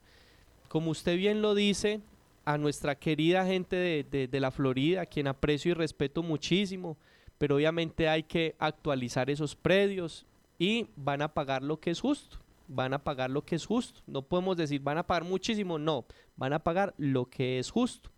Como 0.69 0.91
usted 0.91 1.17
bien 1.17 1.41
lo 1.41 1.53
dice, 1.53 1.99
a 2.45 2.57
nuestra 2.57 2.95
querida 2.95 3.45
gente 3.45 3.75
de, 3.75 4.27
de 4.29 4.39
la 4.39 4.51
Florida, 4.51 5.05
quien 5.05 5.27
aprecio 5.27 5.71
y 5.71 5.73
respeto 5.73 6.23
muchísimo, 6.23 6.95
pero 7.37 7.57
obviamente 7.57 8.07
hay 8.07 8.23
que 8.23 8.55
actualizar 8.57 9.29
esos 9.29 9.53
predios 9.53 10.25
y 10.57 10.87
van 10.95 11.21
a 11.21 11.33
pagar 11.33 11.61
lo 11.61 11.77
que 11.77 11.91
es 11.91 11.99
justo 11.99 12.37
van 12.67 12.93
a 12.93 13.03
pagar 13.03 13.29
lo 13.29 13.43
que 13.43 13.55
es 13.57 13.65
justo. 13.65 13.99
No 14.07 14.21
podemos 14.21 14.55
decir 14.57 14.81
van 14.81 14.97
a 14.97 15.05
pagar 15.05 15.23
muchísimo, 15.25 15.77
no, 15.77 16.05
van 16.37 16.53
a 16.53 16.59
pagar 16.59 16.95
lo 16.97 17.29
que 17.29 17.59
es 17.59 17.69
justo. 17.69 18.09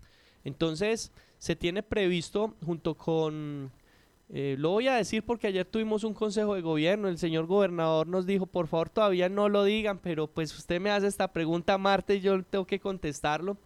Entonces, 0.43 1.12
se 1.39 1.56
tiene 1.58 1.84
previsto 1.84 2.53
junto 2.63 2.95
con, 2.95 3.71
eh, 4.29 4.55
lo 4.59 4.71
voy 4.71 4.87
a 4.87 4.95
decir 4.95 5.23
porque 5.23 5.47
ayer 5.47 5.65
tuvimos 5.65 6.03
un 6.03 6.13
consejo 6.13 6.55
de 6.55 6.61
gobierno, 6.61 7.07
el 7.07 7.17
señor 7.17 7.45
gobernador 7.45 8.07
nos 8.07 8.25
dijo, 8.25 8.45
por 8.45 8.67
favor 8.67 8.89
todavía 8.89 9.29
no 9.29 9.47
lo 9.47 9.63
digan, 9.63 9.99
pero 9.99 10.27
pues 10.27 10.57
usted 10.57 10.81
me 10.81 10.91
hace 10.91 11.07
esta 11.07 11.31
pregunta, 11.31 11.77
Marta, 11.77 12.13
y 12.13 12.19
yo 12.19 12.43
tengo 12.43 12.65
que 12.65 12.79
contestarlo. 12.79 13.57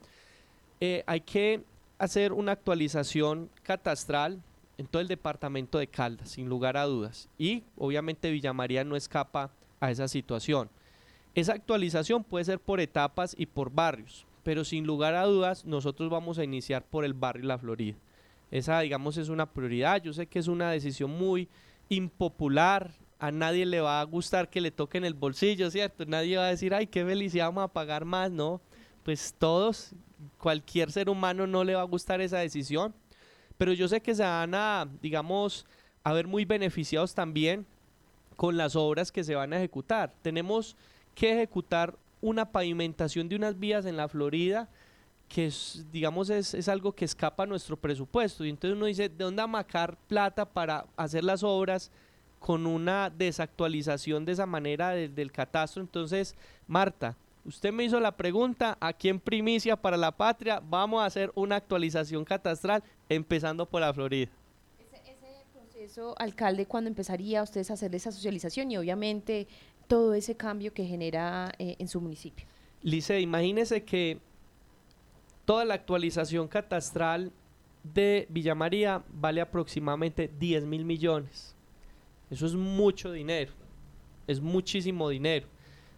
Eh, 0.80 1.04
hay 1.08 1.22
que 1.22 1.64
hacer 1.98 2.32
una 2.32 2.52
actualización 2.52 3.50
catastral 3.64 4.42
en 4.78 4.88
todo 4.88 5.02
el 5.02 5.08
departamento 5.08 5.78
de 5.78 5.88
Caldas, 5.88 6.30
sin 6.30 6.48
lugar 6.48 6.78
a 6.78 6.86
dudas. 6.86 7.30
Y 7.38 7.64
obviamente 7.78 8.32
Villa 8.32 8.54
María 8.54 8.84
no 8.84 8.96
escapa 8.96 9.52
a 9.80 9.92
esa 9.92 10.08
situación. 10.08 10.70
Esa 11.34 11.54
actualización 11.54 12.24
puede 12.24 12.46
ser 12.46 12.60
por 12.60 12.80
etapas 12.80 13.36
y 13.38 13.46
por 13.46 13.72
barrios, 13.72 14.26
pero 14.44 14.64
sin 14.64 14.86
lugar 14.86 15.16
a 15.16 15.26
dudas 15.26 15.66
nosotros 15.66 16.10
vamos 16.10 16.38
a 16.40 16.44
iniciar 16.44 16.84
por 16.84 17.06
el 17.06 17.14
barrio 17.14 17.46
La 17.46 17.58
Florida. 17.58 17.98
Esa, 18.52 18.82
digamos, 18.82 19.18
es 19.18 19.30
una 19.30 19.46
prioridad. 19.46 20.02
Yo 20.02 20.14
sé 20.14 20.28
que 20.28 20.40
es 20.40 20.48
una 20.48 20.72
decisión 20.72 21.12
muy 21.12 21.48
impopular. 21.90 22.92
A 23.18 23.32
nadie 23.32 23.66
le 23.66 23.80
va 23.80 24.02
a 24.02 24.04
gustar 24.04 24.50
que 24.50 24.62
le 24.62 24.72
toquen 24.72 25.06
el 25.06 25.14
bolsillo, 25.14 25.72
¿cierto? 25.72 26.06
Nadie 26.06 26.38
va 26.38 26.46
a 26.46 26.50
decir, 26.50 26.74
ay, 26.74 26.88
qué 26.88 27.06
felicidad, 27.06 27.48
vamos 27.48 27.64
a 27.64 27.74
pagar 27.74 28.04
más, 28.04 28.32
¿no? 28.32 28.62
Pues 29.04 29.34
todos, 29.38 29.94
cualquier 30.38 30.92
ser 30.92 31.10
humano 31.10 31.48
no 31.48 31.64
le 31.64 31.76
va 31.76 31.82
a 31.82 31.86
gustar 31.86 32.20
esa 32.20 32.40
decisión. 32.40 32.94
Pero 33.58 33.74
yo 33.74 33.88
sé 33.88 34.02
que 34.02 34.16
se 34.16 34.24
van 34.24 34.54
a, 34.56 34.88
digamos, 35.02 35.66
a 36.04 36.14
ver 36.14 36.28
muy 36.28 36.46
beneficiados 36.46 37.14
también 37.14 37.66
con 38.36 38.58
las 38.58 38.76
obras 38.76 39.12
que 39.12 39.24
se 39.24 39.36
van 39.36 39.54
a 39.54 39.58
ejecutar. 39.58 40.14
Tenemos 40.24 40.76
que 41.14 41.32
ejecutar 41.32 41.96
una 42.22 42.52
pavimentación 42.52 43.30
de 43.30 43.36
unas 43.36 43.60
vías 43.60 43.86
en 43.86 43.98
la 43.98 44.08
Florida 44.08 44.68
que 45.34 45.46
es, 45.46 45.86
digamos 45.92 46.30
es, 46.30 46.54
es, 46.54 46.68
algo 46.68 46.92
que 46.92 47.06
escapa 47.06 47.44
a 47.44 47.46
nuestro 47.46 47.78
presupuesto. 47.78 48.44
Y 48.44 48.50
entonces 48.50 48.76
uno 48.76 48.86
dice 48.86 49.08
de 49.08 49.24
dónde 49.24 49.42
amacar 49.42 49.98
plata 50.08 50.46
para 50.46 50.86
hacer 50.98 51.24
las 51.24 51.42
obras 51.42 51.90
con 52.42 52.66
una 52.66 53.10
desactualización 53.10 54.26
de 54.26 54.32
esa 54.34 54.48
manera 54.48 54.90
del 54.90 55.32
catastro 55.32 55.80
entonces 55.84 56.36
Marta 56.68 57.16
usted 57.46 57.72
me 57.72 57.84
hizo 57.84 58.00
la 58.00 58.18
pregunta 58.18 58.78
aquí 58.82 59.10
en 59.10 59.20
primicia 59.20 59.76
para 59.76 59.96
la 59.96 60.12
patria 60.12 60.60
vamos 60.60 61.04
a 61.04 61.06
hacer 61.06 61.32
una 61.36 61.58
actualización 61.58 62.26
catastral 62.26 62.84
empezando 63.10 63.68
por 63.68 63.82
la 63.82 63.94
Florida. 63.94 64.32
Eso, 65.78 66.14
alcalde, 66.20 66.68
cuando 66.68 66.90
empezaría 66.90 67.42
ustedes 67.42 67.72
a 67.72 67.74
hacer 67.74 67.94
esa 67.96 68.12
socialización 68.12 68.70
y 68.70 68.78
obviamente 68.78 69.48
todo 69.88 70.14
ese 70.14 70.38
cambio 70.38 70.74
que 70.74 70.86
genera 70.86 71.52
eh, 71.58 71.76
en 71.80 71.88
su 71.88 72.00
municipio? 72.00 72.46
Lice, 72.84 73.20
imagínese 73.20 73.84
que 73.84 74.20
toda 75.52 75.66
la 75.66 75.74
actualización 75.74 76.48
catastral 76.48 77.34
de 77.84 78.26
Villa 78.30 78.56
María 78.56 79.04
vale 79.10 79.42
aproximadamente 79.42 80.32
10 80.40 80.64
mil 80.64 80.86
millones. 80.86 81.58
Eso 82.30 82.46
es 82.46 82.56
mucho 82.56 83.12
dinero, 83.12 83.52
es 84.28 84.40
muchísimo 84.40 85.10
dinero. 85.10 85.48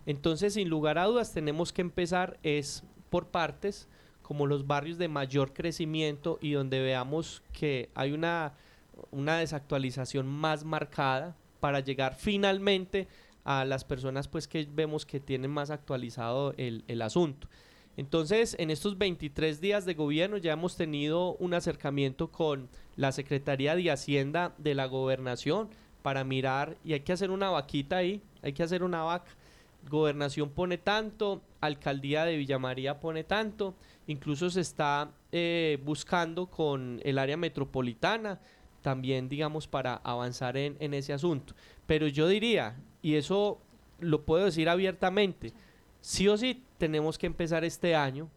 Entonces, 0.07 0.55
sin 0.55 0.69
lugar 0.69 0.97
a 0.97 1.05
dudas, 1.05 1.33
tenemos 1.33 1.71
que 1.71 1.83
empezar 1.83 2.39
es 2.41 2.83
por 3.11 3.27
partes, 3.27 3.87
como 4.23 4.47
los 4.47 4.65
barrios 4.65 4.97
de 4.97 5.07
mayor 5.07 5.53
crecimiento 5.53 6.39
y 6.41 6.53
donde 6.53 6.81
veamos 6.81 7.43
que 7.51 7.91
hay 7.93 8.11
una 8.11 8.53
una 9.11 9.37
desactualización 9.37 10.25
más 10.25 10.63
marcada 10.63 11.35
para 11.59 11.79
llegar 11.79 12.15
finalmente 12.15 13.07
a 13.43 13.65
las 13.65 13.83
personas 13.83 14.27
pues 14.27 14.47
que 14.47 14.67
vemos 14.67 15.05
que 15.05 15.19
tienen 15.19 15.51
más 15.51 15.69
actualizado 15.69 16.55
el, 16.57 16.83
el 16.87 17.03
asunto. 17.03 17.47
Entonces, 17.95 18.55
en 18.59 18.71
estos 18.71 18.97
23 18.97 19.61
días 19.61 19.85
de 19.85 19.93
gobierno 19.93 20.37
ya 20.37 20.53
hemos 20.53 20.75
tenido 20.75 21.35
un 21.35 21.53
acercamiento 21.53 22.31
con 22.31 22.69
la 22.95 23.11
Secretaría 23.11 23.75
de 23.75 23.91
Hacienda 23.91 24.53
de 24.57 24.73
la 24.73 24.87
Gobernación 24.87 25.69
para 26.01 26.23
mirar, 26.23 26.75
y 26.83 26.93
hay 26.93 27.01
que 27.01 27.13
hacer 27.13 27.31
una 27.31 27.49
vaquita 27.49 27.97
ahí, 27.97 28.21
hay 28.41 28.53
que 28.53 28.63
hacer 28.63 28.83
una 28.83 29.03
vaca. 29.03 29.31
Gobernación 29.89 30.49
pone 30.49 30.77
tanto, 30.77 31.41
Alcaldía 31.61 32.25
de 32.25 32.37
Villamaría 32.37 32.99
pone 32.99 33.23
tanto, 33.23 33.75
incluso 34.07 34.49
se 34.49 34.61
está 34.61 35.11
eh, 35.31 35.79
buscando 35.83 36.47
con 36.47 36.99
el 37.03 37.17
área 37.19 37.37
metropolitana 37.37 38.39
también, 38.81 39.29
digamos, 39.29 39.67
para 39.67 39.95
avanzar 39.95 40.57
en, 40.57 40.75
en 40.79 40.93
ese 40.93 41.13
asunto. 41.13 41.53
Pero 41.85 42.07
yo 42.07 42.27
diría, 42.27 42.75
y 43.01 43.15
eso 43.15 43.59
lo 43.99 44.23
puedo 44.23 44.45
decir 44.45 44.67
abiertamente, 44.67 45.53
sí 46.03 46.27
o 46.27 46.37
sí 46.37 46.61
tenemos 46.77 47.17
que 47.17 47.27
empezar 47.27 47.63
este 47.63 47.95
año, 47.95 48.29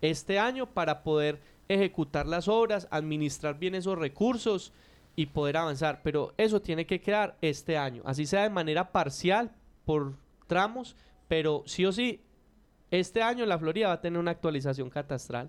este 0.00 0.40
año 0.40 0.66
para 0.66 1.04
poder 1.04 1.40
ejecutar 1.68 2.26
las 2.26 2.48
obras, 2.48 2.88
administrar 2.90 3.56
bien 3.56 3.76
esos 3.76 3.96
recursos 3.96 4.72
y 5.14 5.26
poder 5.26 5.56
avanzar. 5.56 6.00
Pero 6.02 6.34
eso 6.36 6.60
tiene 6.60 6.86
que 6.86 7.00
quedar 7.00 7.36
este 7.40 7.78
año, 7.78 8.02
así 8.04 8.26
sea 8.26 8.42
de 8.42 8.50
manera 8.50 8.90
parcial, 8.90 9.52
por 9.84 10.14
tramos, 10.48 10.96
pero 11.28 11.62
sí 11.66 11.86
o 11.86 11.92
sí, 11.92 12.20
este 12.90 13.22
año 13.22 13.46
la 13.46 13.58
Florida 13.58 13.88
va 13.88 13.94
a 13.94 14.00
tener 14.00 14.18
una 14.18 14.32
actualización 14.32 14.90
catastral. 14.90 15.48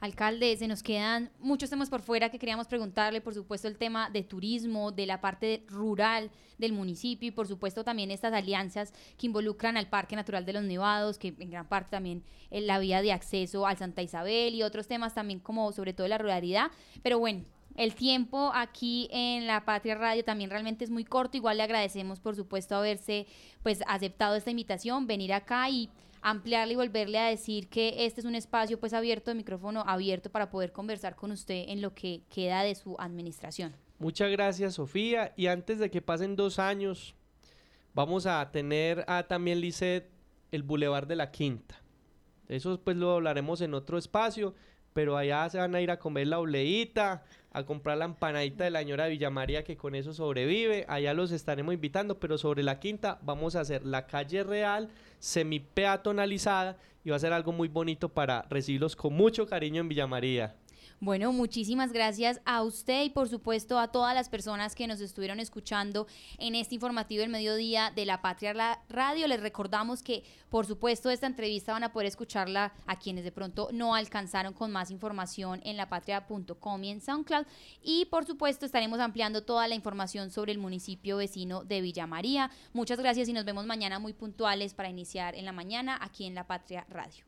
Alcalde, 0.00 0.56
se 0.56 0.68
nos 0.68 0.82
quedan 0.82 1.30
muchos 1.38 1.70
temas 1.70 1.88
por 1.88 2.02
fuera 2.02 2.30
que 2.30 2.38
queríamos 2.38 2.66
preguntarle, 2.66 3.20
por 3.20 3.34
supuesto 3.34 3.68
el 3.68 3.76
tema 3.76 4.10
de 4.10 4.22
turismo, 4.22 4.92
de 4.92 5.06
la 5.06 5.20
parte 5.20 5.64
rural 5.68 6.30
del 6.58 6.72
municipio 6.72 7.28
y 7.28 7.32
por 7.32 7.46
supuesto 7.46 7.84
también 7.84 8.10
estas 8.10 8.32
alianzas 8.32 8.92
que 9.18 9.26
involucran 9.26 9.76
al 9.76 9.88
Parque 9.88 10.16
Natural 10.16 10.44
de 10.44 10.52
los 10.52 10.64
Nevados, 10.64 11.18
que 11.18 11.34
en 11.38 11.50
gran 11.50 11.68
parte 11.68 11.90
también 11.90 12.24
eh, 12.50 12.60
la 12.60 12.78
vía 12.78 13.02
de 13.02 13.12
acceso 13.12 13.66
al 13.66 13.76
Santa 13.76 14.02
Isabel 14.02 14.54
y 14.54 14.62
otros 14.62 14.86
temas 14.86 15.14
también 15.14 15.40
como 15.40 15.72
sobre 15.72 15.92
todo 15.92 16.08
la 16.08 16.18
ruralidad. 16.18 16.70
Pero 17.02 17.18
bueno, 17.18 17.44
el 17.76 17.94
tiempo 17.94 18.52
aquí 18.54 19.08
en 19.12 19.46
la 19.46 19.64
Patria 19.64 19.96
Radio 19.96 20.24
también 20.24 20.50
realmente 20.50 20.84
es 20.84 20.90
muy 20.90 21.04
corto. 21.04 21.36
Igual 21.36 21.58
le 21.58 21.62
agradecemos, 21.62 22.20
por 22.20 22.34
supuesto, 22.34 22.74
haberse 22.74 23.26
pues 23.62 23.80
aceptado 23.86 24.34
esta 24.34 24.50
invitación, 24.50 25.06
venir 25.06 25.32
acá 25.34 25.68
y 25.68 25.90
ampliarle 26.28 26.72
y 26.72 26.76
volverle 26.76 27.20
a 27.20 27.28
decir 27.28 27.68
que 27.68 28.04
este 28.04 28.20
es 28.20 28.26
un 28.26 28.34
espacio 28.34 28.80
pues 28.80 28.92
abierto, 28.92 29.30
de 29.30 29.36
micrófono 29.36 29.84
abierto 29.86 30.28
para 30.28 30.50
poder 30.50 30.72
conversar 30.72 31.14
con 31.14 31.30
usted 31.30 31.66
en 31.68 31.80
lo 31.80 31.94
que 31.94 32.22
queda 32.28 32.64
de 32.64 32.74
su 32.74 32.96
administración. 32.98 33.76
Muchas 34.00 34.32
gracias 34.32 34.74
Sofía 34.74 35.32
y 35.36 35.46
antes 35.46 35.78
de 35.78 35.88
que 35.88 36.02
pasen 36.02 36.34
dos 36.34 36.58
años 36.58 37.14
vamos 37.94 38.26
a 38.26 38.50
tener 38.50 39.04
a 39.06 39.22
también 39.28 39.60
Lisset 39.60 40.10
el 40.50 40.64
Boulevard 40.64 41.06
de 41.06 41.14
la 41.14 41.30
Quinta. 41.30 41.80
Eso 42.48 42.80
pues 42.82 42.96
lo 42.96 43.12
hablaremos 43.12 43.60
en 43.60 43.74
otro 43.74 43.96
espacio, 43.96 44.56
pero 44.96 45.18
allá 45.18 45.46
se 45.50 45.58
van 45.58 45.74
a 45.74 45.82
ir 45.82 45.90
a 45.90 45.98
comer 45.98 46.26
la 46.26 46.38
obleíta, 46.38 47.22
a 47.52 47.64
comprar 47.64 47.98
la 47.98 48.06
empanadita 48.06 48.64
de 48.64 48.70
la 48.70 48.78
señora 48.78 49.08
Villamaría 49.08 49.62
que 49.62 49.76
con 49.76 49.94
eso 49.94 50.14
sobrevive. 50.14 50.86
Allá 50.88 51.12
los 51.12 51.32
estaremos 51.32 51.74
invitando, 51.74 52.18
pero 52.18 52.38
sobre 52.38 52.62
la 52.62 52.80
quinta 52.80 53.18
vamos 53.20 53.56
a 53.56 53.60
hacer 53.60 53.84
la 53.84 54.06
calle 54.06 54.42
real, 54.42 54.88
semi 55.18 55.60
peatonalizada 55.60 56.78
y 57.04 57.10
va 57.10 57.16
a 57.16 57.18
ser 57.18 57.34
algo 57.34 57.52
muy 57.52 57.68
bonito 57.68 58.08
para 58.08 58.46
recibirlos 58.48 58.96
con 58.96 59.12
mucho 59.12 59.46
cariño 59.46 59.82
en 59.82 59.90
Villamaría. 59.90 60.56
Bueno, 61.00 61.32
muchísimas 61.32 61.92
gracias 61.92 62.40
a 62.44 62.62
usted 62.62 63.04
y 63.04 63.10
por 63.10 63.28
supuesto 63.28 63.78
a 63.78 63.88
todas 63.88 64.14
las 64.14 64.28
personas 64.28 64.74
que 64.74 64.86
nos 64.86 65.00
estuvieron 65.00 65.40
escuchando 65.40 66.06
en 66.38 66.54
este 66.54 66.74
informativo 66.74 67.20
del 67.20 67.30
mediodía 67.30 67.92
de 67.94 68.06
la 68.06 68.22
Patria 68.22 68.80
Radio. 68.88 69.26
Les 69.26 69.40
recordamos 69.40 70.02
que 70.02 70.24
por 70.48 70.64
supuesto 70.64 71.10
esta 71.10 71.26
entrevista 71.26 71.72
van 71.72 71.84
a 71.84 71.92
poder 71.92 72.06
escucharla 72.06 72.72
a 72.86 72.98
quienes 72.98 73.24
de 73.24 73.32
pronto 73.32 73.68
no 73.72 73.94
alcanzaron 73.94 74.54
con 74.54 74.72
más 74.72 74.90
información 74.90 75.60
en 75.64 75.76
lapatria.com 75.76 76.84
y 76.84 76.90
en 76.90 77.00
SoundCloud. 77.00 77.46
Y 77.82 78.06
por 78.06 78.24
supuesto 78.24 78.64
estaremos 78.64 78.98
ampliando 78.98 79.44
toda 79.44 79.68
la 79.68 79.74
información 79.74 80.30
sobre 80.30 80.52
el 80.52 80.58
municipio 80.58 81.18
vecino 81.18 81.64
de 81.64 81.82
Villa 81.82 82.06
María. 82.06 82.50
Muchas 82.72 82.98
gracias 82.98 83.28
y 83.28 83.34
nos 83.34 83.44
vemos 83.44 83.66
mañana 83.66 83.98
muy 83.98 84.14
puntuales 84.14 84.72
para 84.72 84.88
iniciar 84.88 85.34
en 85.34 85.44
la 85.44 85.52
mañana 85.52 85.98
aquí 86.00 86.24
en 86.24 86.34
la 86.34 86.46
Patria 86.46 86.86
Radio. 86.88 87.25